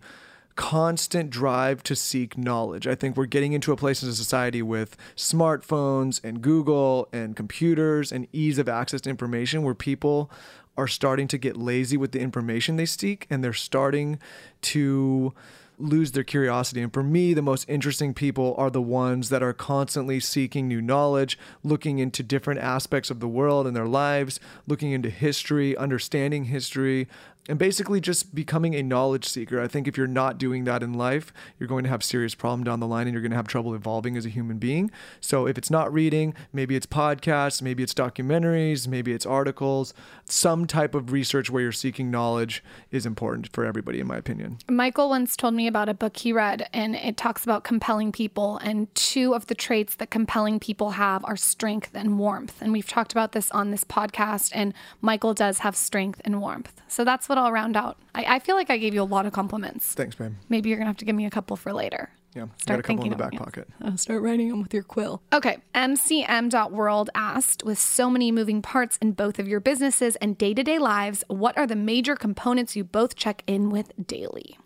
[0.56, 2.88] constant drive to seek knowledge.
[2.88, 8.12] I think we're getting into a place in society with smartphones and Google and computers
[8.12, 10.30] and ease of access to information where people
[10.78, 14.20] are starting to get lazy with the information they seek and they're starting
[14.62, 15.34] to
[15.80, 16.82] lose their curiosity.
[16.82, 20.82] And for me, the most interesting people are the ones that are constantly seeking new
[20.82, 26.46] knowledge, looking into different aspects of the world and their lives, looking into history, understanding
[26.46, 27.08] history,
[27.50, 29.62] and basically just becoming a knowledge seeker.
[29.62, 32.64] I think if you're not doing that in life, you're going to have serious problem
[32.64, 34.92] down the line and you're going to have trouble evolving as a human being.
[35.20, 39.94] So if it's not reading, maybe it's podcasts, maybe it's documentaries, maybe it's articles,
[40.26, 44.58] some type of research where you're seeking knowledge is important for everybody in my opinion.
[44.70, 48.58] Michael once told me about a book he read, and it talks about compelling people.
[48.58, 52.62] And two of the traits that compelling people have are strength and warmth.
[52.62, 56.82] And we've talked about this on this podcast, and Michael does have strength and warmth.
[56.88, 57.98] So that's what I'll round out.
[58.16, 59.94] I, I feel like I gave you a lot of compliments.
[59.94, 60.34] Thanks, babe.
[60.50, 62.10] Maybe you're going to have to give me a couple for later.
[62.36, 63.68] Yeah, Start got a couple in the back pocket.
[63.80, 65.22] Uh, start writing them with your quill.
[65.32, 65.60] Okay.
[65.76, 70.64] MCM.world asked With so many moving parts in both of your businesses and day to
[70.64, 74.58] day lives, what are the major components you both check in with daily?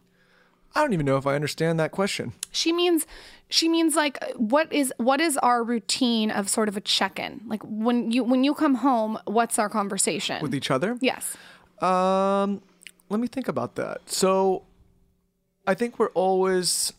[0.75, 2.33] I don't even know if I understand that question.
[2.51, 3.07] She means
[3.49, 7.41] she means like what is what is our routine of sort of a check-in?
[7.47, 10.41] Like when you when you come home, what's our conversation?
[10.41, 10.97] With each other?
[11.01, 11.35] yes.
[11.81, 12.61] Um,
[13.09, 14.09] let me think about that.
[14.09, 14.63] So,
[15.65, 16.93] I think we're always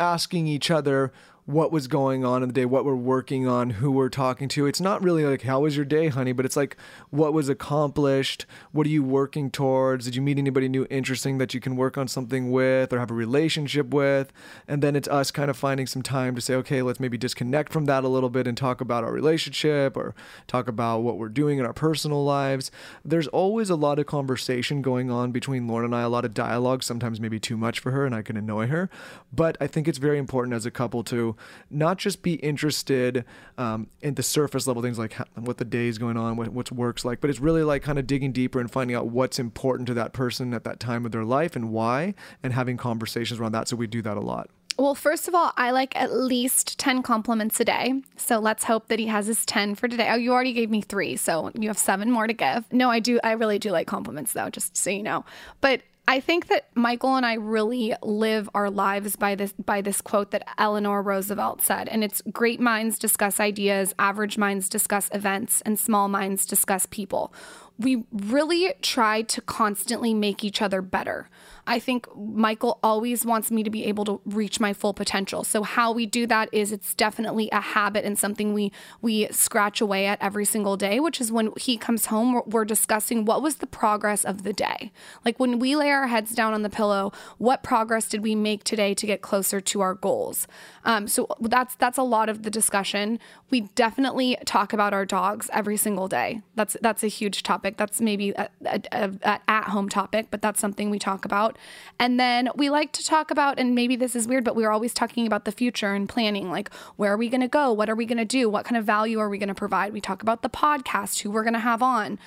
[0.00, 1.12] asking each other
[1.48, 4.66] what was going on in the day, what we're working on, who we're talking to.
[4.66, 6.32] It's not really like, how was your day, honey?
[6.32, 6.76] But it's like,
[7.08, 8.44] what was accomplished?
[8.72, 10.04] What are you working towards?
[10.04, 13.10] Did you meet anybody new interesting that you can work on something with or have
[13.10, 14.30] a relationship with?
[14.68, 17.72] And then it's us kind of finding some time to say, okay, let's maybe disconnect
[17.72, 20.14] from that a little bit and talk about our relationship or
[20.48, 22.70] talk about what we're doing in our personal lives.
[23.06, 26.34] There's always a lot of conversation going on between Lauryn and I, a lot of
[26.34, 28.90] dialogue, sometimes maybe too much for her and I can annoy her.
[29.32, 31.37] But I think it's very important as a couple to
[31.70, 33.24] not just be interested
[33.56, 36.48] um, in the surface level things like how, what the day is going on, what
[36.48, 39.38] what's works like, but it's really like kind of digging deeper and finding out what's
[39.38, 43.40] important to that person at that time of their life and why, and having conversations
[43.40, 43.68] around that.
[43.68, 44.50] So we do that a lot.
[44.78, 48.00] Well, first of all, I like at least 10 compliments a day.
[48.16, 50.08] So let's hope that he has his 10 for today.
[50.08, 51.16] Oh, you already gave me three.
[51.16, 52.72] So you have seven more to give.
[52.72, 53.18] No, I do.
[53.24, 55.24] I really do like compliments, though, just so you know.
[55.60, 60.00] But I think that Michael and I really live our lives by this by this
[60.00, 65.60] quote that Eleanor Roosevelt said, and it's great minds discuss ideas, average minds discuss events,
[65.66, 67.34] and small minds discuss people.
[67.78, 71.28] We really try to constantly make each other better.
[71.68, 75.44] I think Michael always wants me to be able to reach my full potential.
[75.44, 79.82] So how we do that is it's definitely a habit and something we we scratch
[79.82, 83.56] away at every single day, which is when he comes home we're, discussing what was
[83.56, 84.92] the progress of the day.
[85.24, 88.64] Like when we lay our heads down on the pillow, what progress did we make
[88.64, 90.46] today to get closer to our goals?
[90.84, 93.18] Um, so that's that's a lot of the discussion.
[93.50, 96.40] We definitely talk about our dogs every single day.
[96.54, 97.67] That's that's a huge topic.
[97.76, 101.58] That's maybe a, a, a, a at home topic, but that's something we talk about.
[101.98, 104.94] And then we like to talk about, and maybe this is weird, but we're always
[104.94, 107.72] talking about the future and planning like, where are we going to go?
[107.72, 108.48] What are we going to do?
[108.48, 109.92] What kind of value are we going to provide?
[109.92, 112.18] We talk about the podcast, who we're going to have on.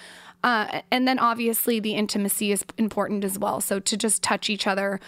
[0.44, 3.62] Uh, and then obviously the intimacy is important as well.
[3.62, 5.00] So to just touch each other,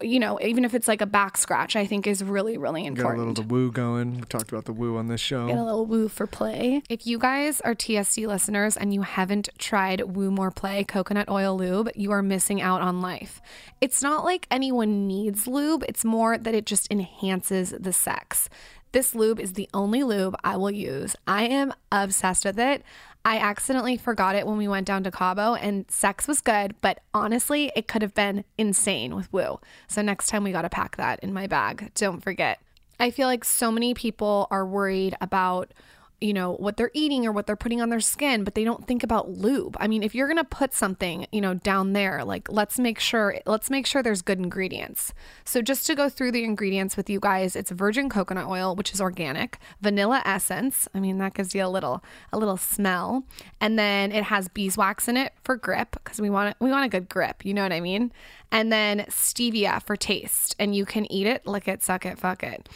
[0.00, 3.16] you know, even if it's like a back scratch, I think is really, really important.
[3.16, 4.18] Got a little the woo going.
[4.18, 5.48] We talked about the woo on this show.
[5.48, 6.82] Get a little woo for play.
[6.88, 11.56] If you guys are TSC listeners and you haven't tried Woo More Play coconut oil
[11.56, 13.40] lube, you are missing out on life.
[13.80, 18.48] It's not like anyone needs lube, it's more that it just enhances the sex.
[18.92, 21.16] This lube is the only lube I will use.
[21.26, 22.82] I am obsessed with it.
[23.26, 27.00] I accidentally forgot it when we went down to Cabo and sex was good, but
[27.12, 29.58] honestly, it could have been insane with Woo.
[29.88, 31.90] So next time we got to pack that in my bag.
[31.96, 32.60] Don't forget.
[33.00, 35.74] I feel like so many people are worried about
[36.20, 38.86] you know what they're eating or what they're putting on their skin but they don't
[38.86, 39.76] think about lube.
[39.78, 42.98] I mean if you're going to put something you know down there like let's make
[42.98, 45.12] sure let's make sure there's good ingredients.
[45.44, 48.92] So just to go through the ingredients with you guys it's virgin coconut oil which
[48.92, 52.02] is organic vanilla essence i mean that gives you a little
[52.32, 53.24] a little smell
[53.60, 56.88] and then it has beeswax in it for grip because we want we want a
[56.88, 58.12] good grip you know what i mean?
[58.52, 62.42] And then stevia for taste and you can eat it lick it suck it fuck
[62.42, 62.68] it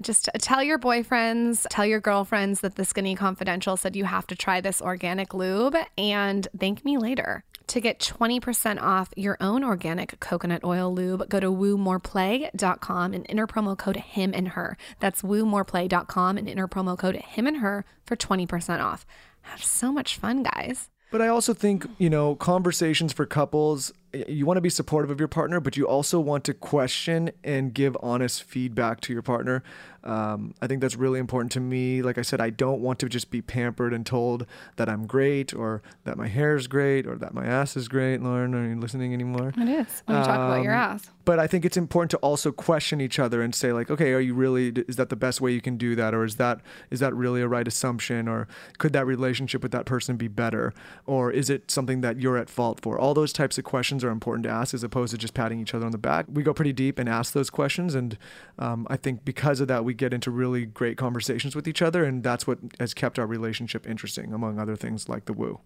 [0.00, 4.36] just tell your boyfriends, tell your girlfriends that the Skinny Confidential said you have to
[4.36, 7.44] try this organic lube and thank me later.
[7.68, 13.46] To get 20% off your own organic coconut oil lube, go to woomoreplay.com and enter
[13.46, 14.76] promo code him and her.
[15.00, 19.06] That's woomoreplay.com and enter promo code him and her for 20% off.
[19.42, 20.90] Have so much fun, guys.
[21.10, 23.92] But I also think, you know, conversations for couples,
[24.28, 27.74] you want to be supportive of your partner, but you also want to question and
[27.74, 29.62] give honest feedback to your partner.
[30.04, 32.02] Um, I think that's really important to me.
[32.02, 34.46] Like I said, I don't want to just be pampered and told
[34.76, 38.20] that I'm great or that my hair is great or that my ass is great.
[38.20, 39.52] Lauryn, are you listening anymore?
[39.56, 41.10] It is when you talk about your Um, ass.
[41.24, 44.20] But I think it's important to also question each other and say like, okay, are
[44.20, 44.68] you really?
[44.86, 47.40] Is that the best way you can do that, or is that is that really
[47.40, 48.46] a right assumption, or
[48.76, 50.74] could that relationship with that person be better,
[51.06, 52.98] or is it something that you're at fault for?
[52.98, 55.74] All those types of questions are important to ask, as opposed to just patting each
[55.74, 56.26] other on the back.
[56.30, 58.18] We go pretty deep and ask those questions, and
[58.58, 62.04] um, I think because of that, we get into really great conversations with each other,
[62.04, 65.60] and that's what has kept our relationship interesting, among other things like the woo.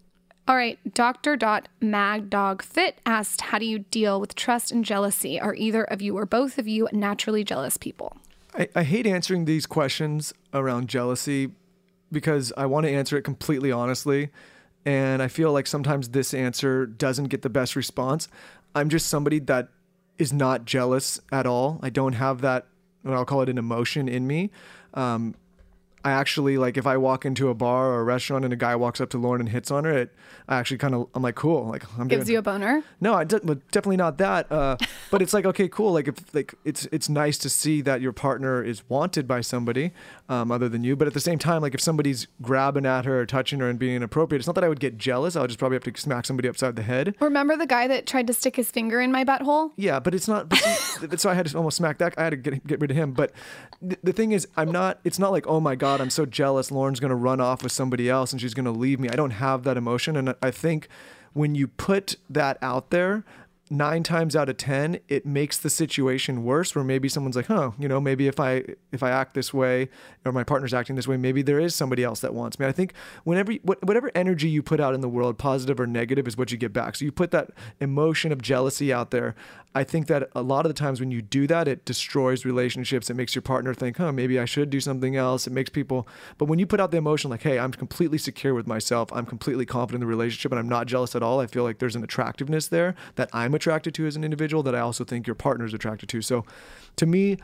[0.47, 1.35] All right, Dr.
[1.35, 5.39] Dot MagDogFit asked, How do you deal with trust and jealousy?
[5.39, 8.17] Are either of you or both of you naturally jealous people?
[8.55, 11.51] I, I hate answering these questions around jealousy
[12.11, 14.29] because I want to answer it completely honestly.
[14.85, 18.27] And I feel like sometimes this answer doesn't get the best response.
[18.73, 19.69] I'm just somebody that
[20.17, 21.79] is not jealous at all.
[21.81, 22.65] I don't have that,
[23.03, 24.49] what I'll call it an emotion in me.
[24.93, 25.35] Um,
[26.03, 28.75] I actually like if I walk into a bar or a restaurant and a guy
[28.75, 30.13] walks up to Lauryn and hits on her, it
[30.47, 32.83] I actually kind of I'm like cool, like I'm Gives doing- you a boner?
[33.01, 33.39] no, I de-
[33.71, 34.51] definitely not that.
[34.51, 34.77] Uh,
[35.11, 35.93] but it's like okay, cool.
[35.93, 39.91] Like if like it's it's nice to see that your partner is wanted by somebody
[40.29, 40.95] um, other than you.
[40.95, 43.77] But at the same time, like if somebody's grabbing at her or touching her and
[43.79, 45.35] being inappropriate, it's not that I would get jealous.
[45.35, 47.15] I would just probably have to smack somebody upside the head.
[47.19, 49.71] Remember the guy that tried to stick his finger in my butthole?
[49.75, 50.49] Yeah, but it's not.
[50.49, 50.59] But
[51.19, 52.13] so I had to almost smack that.
[52.17, 53.11] I had to get get rid of him.
[53.13, 53.31] But
[53.81, 54.99] th- the thing is, I'm not.
[55.03, 56.69] It's not like oh my god, I'm so jealous.
[56.69, 59.09] Lauryn's gonna run off with somebody else and she's gonna leave me.
[59.09, 60.87] I don't have that emotion, and I think
[61.33, 63.23] when you put that out there.
[63.71, 66.73] Nine times out of ten, it makes the situation worse.
[66.73, 69.89] Where maybe someone's like, "Huh, you know, maybe if I if I act this way,
[70.25, 72.71] or my partner's acting this way, maybe there is somebody else that wants me." I
[72.71, 76.51] think whenever whatever energy you put out in the world, positive or negative, is what
[76.51, 76.95] you get back.
[76.95, 79.35] So you put that emotion of jealousy out there.
[79.75, 83.09] I think that a lot of the times when you do that, it destroys relationships.
[83.09, 85.45] It makes your partner think, oh, maybe I should do something else.
[85.45, 86.07] It makes people,
[86.39, 89.27] but when you put out the emotion like, hey, I'm completely secure with myself, I'm
[89.27, 91.95] completely confident in the relationship, and I'm not jealous at all, I feel like there's
[91.95, 95.35] an attractiveness there that I'm attracted to as an individual that I also think your
[95.35, 96.21] partner's attracted to.
[96.23, 96.45] So
[96.95, 97.37] to me,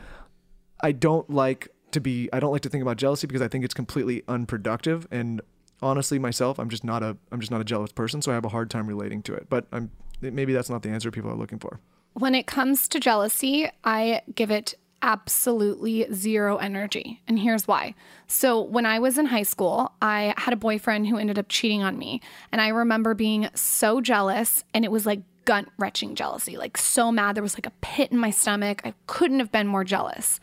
[0.80, 3.64] I don't like to be, I don't like to think about jealousy because I think
[3.64, 5.06] it's completely unproductive.
[5.12, 5.40] And
[5.80, 8.20] honestly, myself, I'm just not a, I'm just not a jealous person.
[8.20, 9.46] So I have a hard time relating to it.
[9.48, 11.80] But I'm, maybe that's not the answer people are looking for.
[12.18, 17.20] When it comes to jealousy, I give it absolutely zero energy.
[17.28, 17.94] And here's why.
[18.26, 21.82] So, when I was in high school, I had a boyfriend who ended up cheating
[21.82, 22.22] on me.
[22.50, 27.12] And I remember being so jealous, and it was like gut wrenching jealousy, like so
[27.12, 27.36] mad.
[27.36, 28.80] There was like a pit in my stomach.
[28.82, 30.40] I couldn't have been more jealous.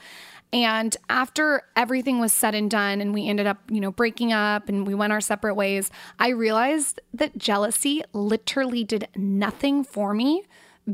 [0.53, 4.69] And after everything was said and done, and we ended up, you know, breaking up
[4.69, 10.43] and we went our separate ways, I realized that jealousy literally did nothing for me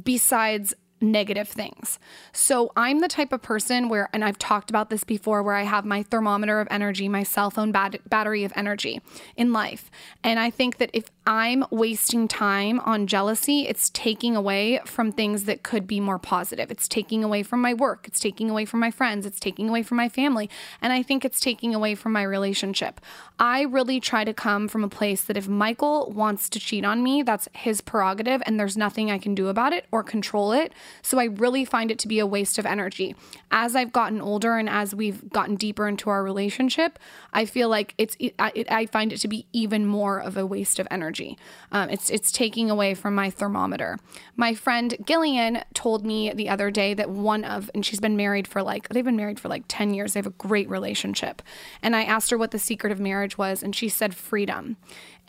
[0.03, 1.99] besides negative things.
[2.31, 5.63] So I'm the type of person where, and I've talked about this before, where I
[5.63, 9.01] have my thermometer of energy, my cell phone bat- battery of energy
[9.35, 9.89] in life.
[10.23, 15.45] And I think that if I'm wasting time on jealousy, it's taking away from things
[15.45, 16.71] that could be more positive.
[16.71, 19.83] It's taking away from my work, it's taking away from my friends, it's taking away
[19.83, 20.49] from my family,
[20.81, 22.99] and I think it's taking away from my relationship.
[23.39, 27.03] I really try to come from a place that if Michael wants to cheat on
[27.03, 30.73] me, that's his prerogative and there's nothing I can do about it or control it.
[31.01, 33.15] So I really find it to be a waste of energy.
[33.51, 36.99] As I've gotten older and as we've gotten deeper into our relationship,
[37.33, 40.79] I feel like it's I, I find it to be even more of a waste
[40.79, 41.37] of energy.
[41.71, 43.97] Um, it's it's taking away from my thermometer.
[44.35, 48.47] My friend Gillian told me the other day that one of and she's been married
[48.47, 50.13] for like they've been married for like 10 years.
[50.13, 51.41] They have a great relationship.
[51.81, 54.77] And I asked her what the secret of marriage was and she said freedom.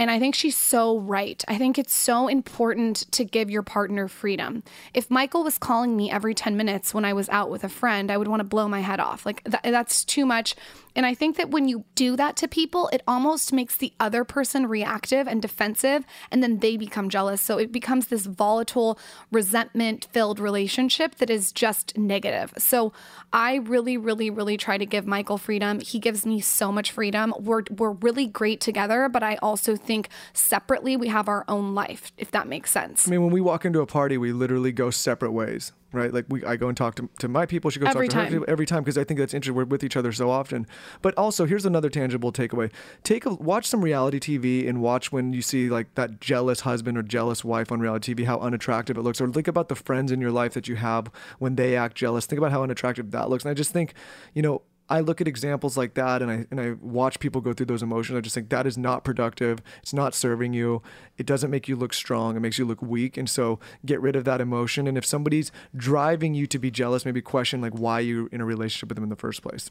[0.00, 1.44] And I think she's so right.
[1.46, 4.62] I think it's so important to give your partner freedom.
[4.94, 8.10] If Michael was calling me every 10 minutes when I was out with a friend,
[8.10, 9.26] I would want to blow my head off.
[9.26, 10.56] Like, th- that's too much.
[10.94, 14.24] And I think that when you do that to people, it almost makes the other
[14.24, 17.40] person reactive and defensive, and then they become jealous.
[17.40, 18.98] So it becomes this volatile,
[19.30, 22.52] resentment filled relationship that is just negative.
[22.58, 22.92] So
[23.32, 25.80] I really, really, really try to give Michael freedom.
[25.80, 27.32] He gives me so much freedom.
[27.38, 32.12] We're, we're really great together, but I also think separately we have our own life,
[32.18, 33.06] if that makes sense.
[33.06, 36.12] I mean, when we walk into a party, we literally go separate ways, right?
[36.12, 37.70] Like we, I go and talk to, to my people.
[37.70, 38.40] She goes Every talk to time.
[38.40, 39.54] her every time because I think that's interesting.
[39.54, 40.66] We're with each other so often.
[41.02, 42.72] But also, here's another tangible takeaway:
[43.04, 46.96] take a watch some reality TV and watch when you see like that jealous husband
[46.98, 49.20] or jealous wife on reality TV, how unattractive it looks.
[49.20, 52.26] Or think about the friends in your life that you have when they act jealous.
[52.26, 53.44] Think about how unattractive that looks.
[53.44, 53.94] And I just think,
[54.34, 57.52] you know, I look at examples like that and I and I watch people go
[57.52, 58.18] through those emotions.
[58.18, 59.62] I just think that is not productive.
[59.82, 60.82] It's not serving you.
[61.16, 62.36] It doesn't make you look strong.
[62.36, 63.16] It makes you look weak.
[63.16, 64.88] And so get rid of that emotion.
[64.88, 68.44] And if somebody's driving you to be jealous, maybe question like why you're in a
[68.44, 69.70] relationship with them in the first place.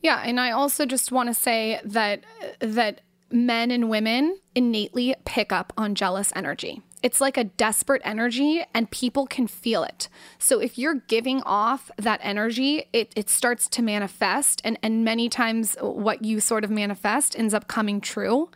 [0.00, 2.24] Yeah, and I also just want to say that
[2.60, 6.82] that men and women innately pick up on jealous energy.
[7.02, 10.08] It's like a desperate energy and people can feel it.
[10.38, 15.28] So if you're giving off that energy, it, it starts to manifest and, and many
[15.28, 18.50] times what you sort of manifest ends up coming true.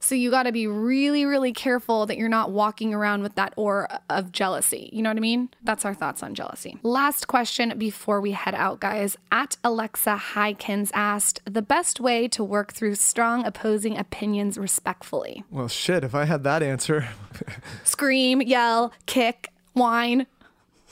[0.00, 3.52] So you got to be really, really careful that you're not walking around with that
[3.56, 4.88] aura of jealousy.
[4.92, 5.50] You know what I mean?
[5.62, 6.78] That's our thoughts on jealousy.
[6.82, 9.16] Last question before we head out, guys.
[9.30, 15.44] At Alexa Hykins asked the best way to work through strong opposing opinions respectfully.
[15.50, 17.08] Well, shit, if I had that answer.
[17.84, 20.26] Scream, yell, kick, whine.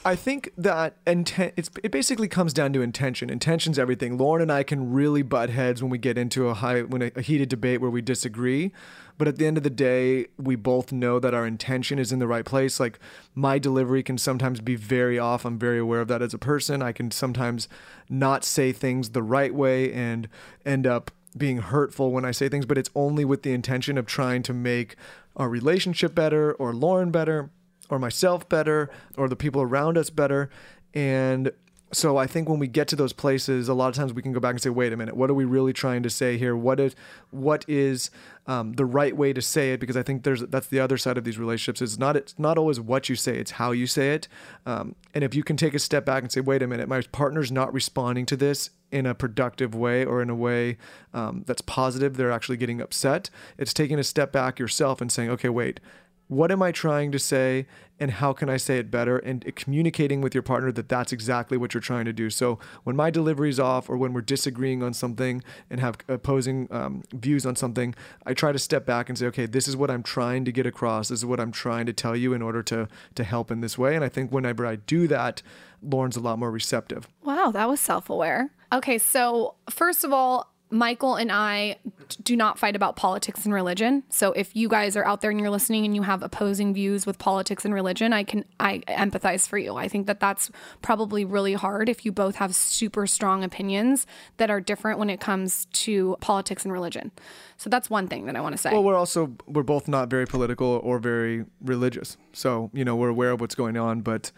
[0.04, 3.30] I think that intent it basically comes down to intention.
[3.30, 4.16] Intention's everything.
[4.16, 7.10] Lauryn and I can really butt heads when we get into a high when a,
[7.16, 8.72] a heated debate where we disagree,
[9.18, 12.20] but at the end of the day, we both know that our intention is in
[12.20, 12.78] the right place.
[12.78, 13.00] Like
[13.34, 15.44] my delivery can sometimes be very off.
[15.44, 16.80] I'm very aware of that as a person.
[16.80, 17.68] I can sometimes
[18.08, 20.28] not say things the right way and
[20.64, 24.06] end up being hurtful when I say things, but it's only with the intention of
[24.06, 24.96] trying to make
[25.36, 27.50] our relationship better or Lauryn better
[27.88, 30.50] or myself better or the people around us better.
[30.94, 31.52] And
[31.92, 34.32] so I think when we get to those places, a lot of times we can
[34.32, 36.54] go back and say, wait a minute, what are we really trying to say here?
[36.54, 36.94] What is
[37.30, 38.10] what is
[38.46, 39.80] um, the right way to say it?
[39.80, 41.80] Because I think there's that's the other side of these relationships.
[41.80, 44.28] It's not it's not always what you say, it's how you say it.
[44.66, 47.00] Um, and if you can take a step back and say, wait a minute, my
[47.00, 50.76] partner's not responding to this in a productive way or in a way
[51.14, 53.30] um, that's positive, they're actually getting upset.
[53.56, 55.80] It's taking a step back yourself and saying, okay, wait,
[56.28, 57.66] what am I trying to say
[58.00, 59.18] and how can I say it better?
[59.18, 62.30] And communicating with your partner that that's exactly what you're trying to do.
[62.30, 66.68] So when my delivery is off or when we're disagreeing on something and have opposing
[66.70, 69.90] um, views on something, I try to step back and say, okay, this is what
[69.90, 71.08] I'm trying to get across.
[71.08, 73.76] This is what I'm trying to tell you in order to to help in this
[73.76, 73.96] way.
[73.96, 75.42] And I think whenever I do that,
[75.84, 77.08] Lauryn's a lot more receptive.
[77.24, 78.50] Wow, that was self aware.
[78.72, 81.76] Okay, so first of all, Michael and I
[82.22, 84.02] do not fight about politics and religion.
[84.10, 87.06] So if you guys are out there and you're listening and you have opposing views
[87.06, 89.76] with politics and religion, I can I empathize for you.
[89.76, 90.50] I think that that's
[90.82, 94.06] probably really hard if you both have super strong opinions
[94.36, 97.12] that are different when it comes to politics and religion.
[97.56, 98.70] So that's one thing that I want to say.
[98.72, 102.16] Well, we're also we're both not very political or very religious.
[102.32, 104.32] So, you know, we're aware of what's going on, but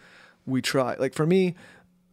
[0.45, 0.95] we try.
[0.95, 1.55] Like for me,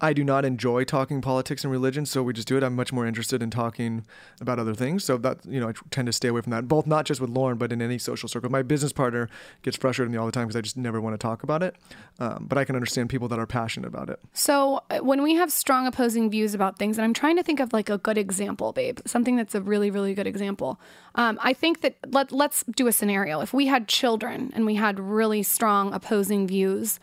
[0.01, 2.63] I do not enjoy talking politics and religion, so we just do it.
[2.63, 4.07] I'm much more interested in talking
[4.41, 5.05] about other things.
[5.05, 6.69] So that you know, I tend to stay away from that.
[6.69, 8.51] Both not just with Lauryn, but in any social circle.
[8.51, 9.29] My business partner
[9.63, 11.63] gets frustrated with me all the time because I just never want to talk about
[11.63, 11.77] it.
[12.21, 14.21] Um, but I can understand people that are passionate about it.
[14.33, 17.61] So uh, when we have strong opposing views about things, and I'm trying to think
[17.61, 20.81] of like a good example, babe, something that's a really, really good example.
[21.17, 23.41] Um, I think that let let's do a scenario.
[23.41, 27.01] If we had children and we had really strong opposing views.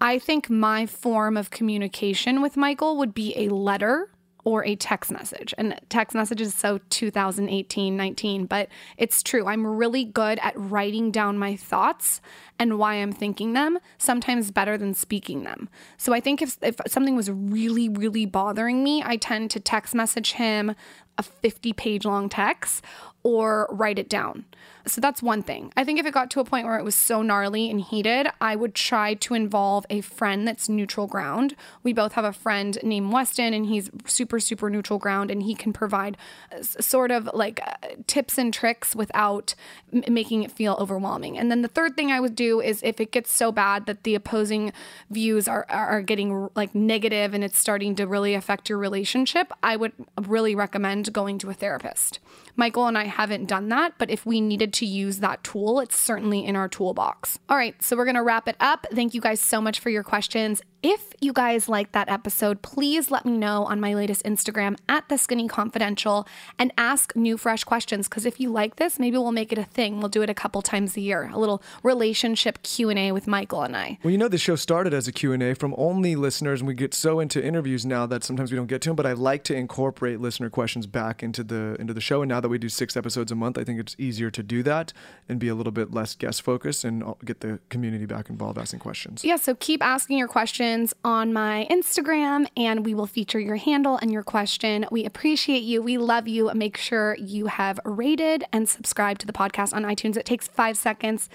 [0.00, 4.10] I think my form of communication with Michael would be a letter
[4.44, 5.54] or a text message.
[5.56, 8.68] And text message is so 2018, 19, but
[8.98, 9.46] it's true.
[9.46, 12.20] I'm really good at writing down my thoughts
[12.58, 15.68] and why I'm thinking them, sometimes better than speaking them.
[15.96, 19.94] So I think if, if something was really, really bothering me, I tend to text
[19.94, 20.74] message him
[21.18, 22.84] a 50 page long text
[23.24, 24.44] or write it down.
[24.86, 25.72] So that's one thing.
[25.78, 28.28] I think if it got to a point where it was so gnarly and heated,
[28.38, 31.56] I would try to involve a friend that's neutral ground.
[31.82, 35.54] We both have a friend named Weston, and he's super, super neutral ground, and he
[35.54, 36.18] can provide
[36.60, 39.54] sort of like uh, tips and tricks without
[39.90, 41.38] m- making it feel overwhelming.
[41.38, 44.02] And then the third thing I would do is if it gets so bad that
[44.02, 44.70] the opposing
[45.08, 49.76] views are, are getting like negative and it's starting to really affect your relationship, I
[49.76, 52.18] would really recommend going to a therapist.
[52.56, 55.96] Michael and I haven't done that, but if we needed to use that tool, it's
[55.96, 57.38] certainly in our toolbox.
[57.48, 58.86] All right, so we're going to wrap it up.
[58.92, 60.62] Thank you guys so much for your questions.
[60.84, 65.08] If you guys liked that episode, please let me know on my latest Instagram at
[65.08, 66.28] the Skinny Confidential
[66.58, 69.64] and ask new fresh questions because if you like this, maybe we'll make it a
[69.64, 69.98] thing.
[69.98, 71.30] We'll do it a couple times a year.
[71.32, 73.98] A little relationship Q&A with Michael and I.
[74.04, 76.92] Well, you know the show started as a Q&A from only listeners and we get
[76.92, 79.54] so into interviews now that sometimes we don't get to them, but I like to
[79.54, 82.96] incorporate listener questions back into the into the show and now that we do 6
[82.96, 84.92] episodes a month, I think it's easier to do that
[85.28, 88.80] and be a little bit less guest focused and get the community back involved asking
[88.80, 89.24] questions.
[89.24, 93.96] Yeah, so keep asking your questions on my Instagram and we will feature your handle
[93.96, 94.84] and your question.
[94.90, 95.80] We appreciate you.
[95.80, 96.52] We love you.
[96.54, 100.18] Make sure you have rated and subscribed to the podcast on iTunes.
[100.18, 101.30] It takes five seconds.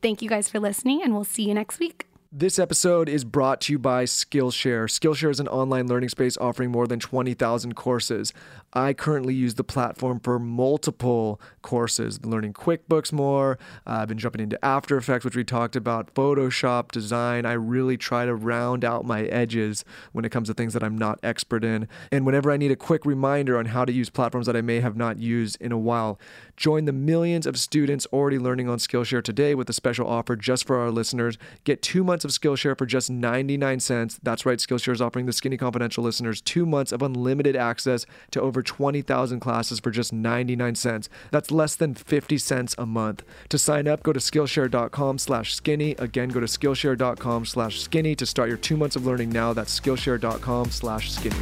[0.00, 2.06] Thank you guys for listening, and we'll see you next week.
[2.36, 4.86] This episode is brought to you by Skillshare.
[4.86, 8.32] Skillshare is an online learning space offering more than 20,000 courses.
[8.74, 13.56] I currently use the platform for multiple courses, learning QuickBooks more.
[13.86, 17.46] Uh, I've been jumping into After Effects, which we talked about, Photoshop, design.
[17.46, 20.98] I really try to round out my edges when it comes to things that I'm
[20.98, 21.86] not expert in.
[22.10, 24.80] And whenever I need a quick reminder on how to use platforms that I may
[24.80, 26.18] have not used in a while,
[26.56, 30.66] join the millions of students already learning on Skillshare today with a special offer just
[30.66, 31.38] for our listeners.
[31.62, 34.18] Get two months of Skillshare for just 99 cents.
[34.20, 38.40] That's right, Skillshare is offering the Skinny Confidential listeners two months of unlimited access to
[38.40, 41.08] over 20,000 classes for just 99 cents.
[41.30, 43.22] That's less than 50 cents a month.
[43.50, 45.92] To sign up, go to Skillshare.com slash skinny.
[45.92, 49.52] Again, go to Skillshare.com slash skinny to start your two months of learning now.
[49.52, 51.36] That's Skillshare.com slash skinny.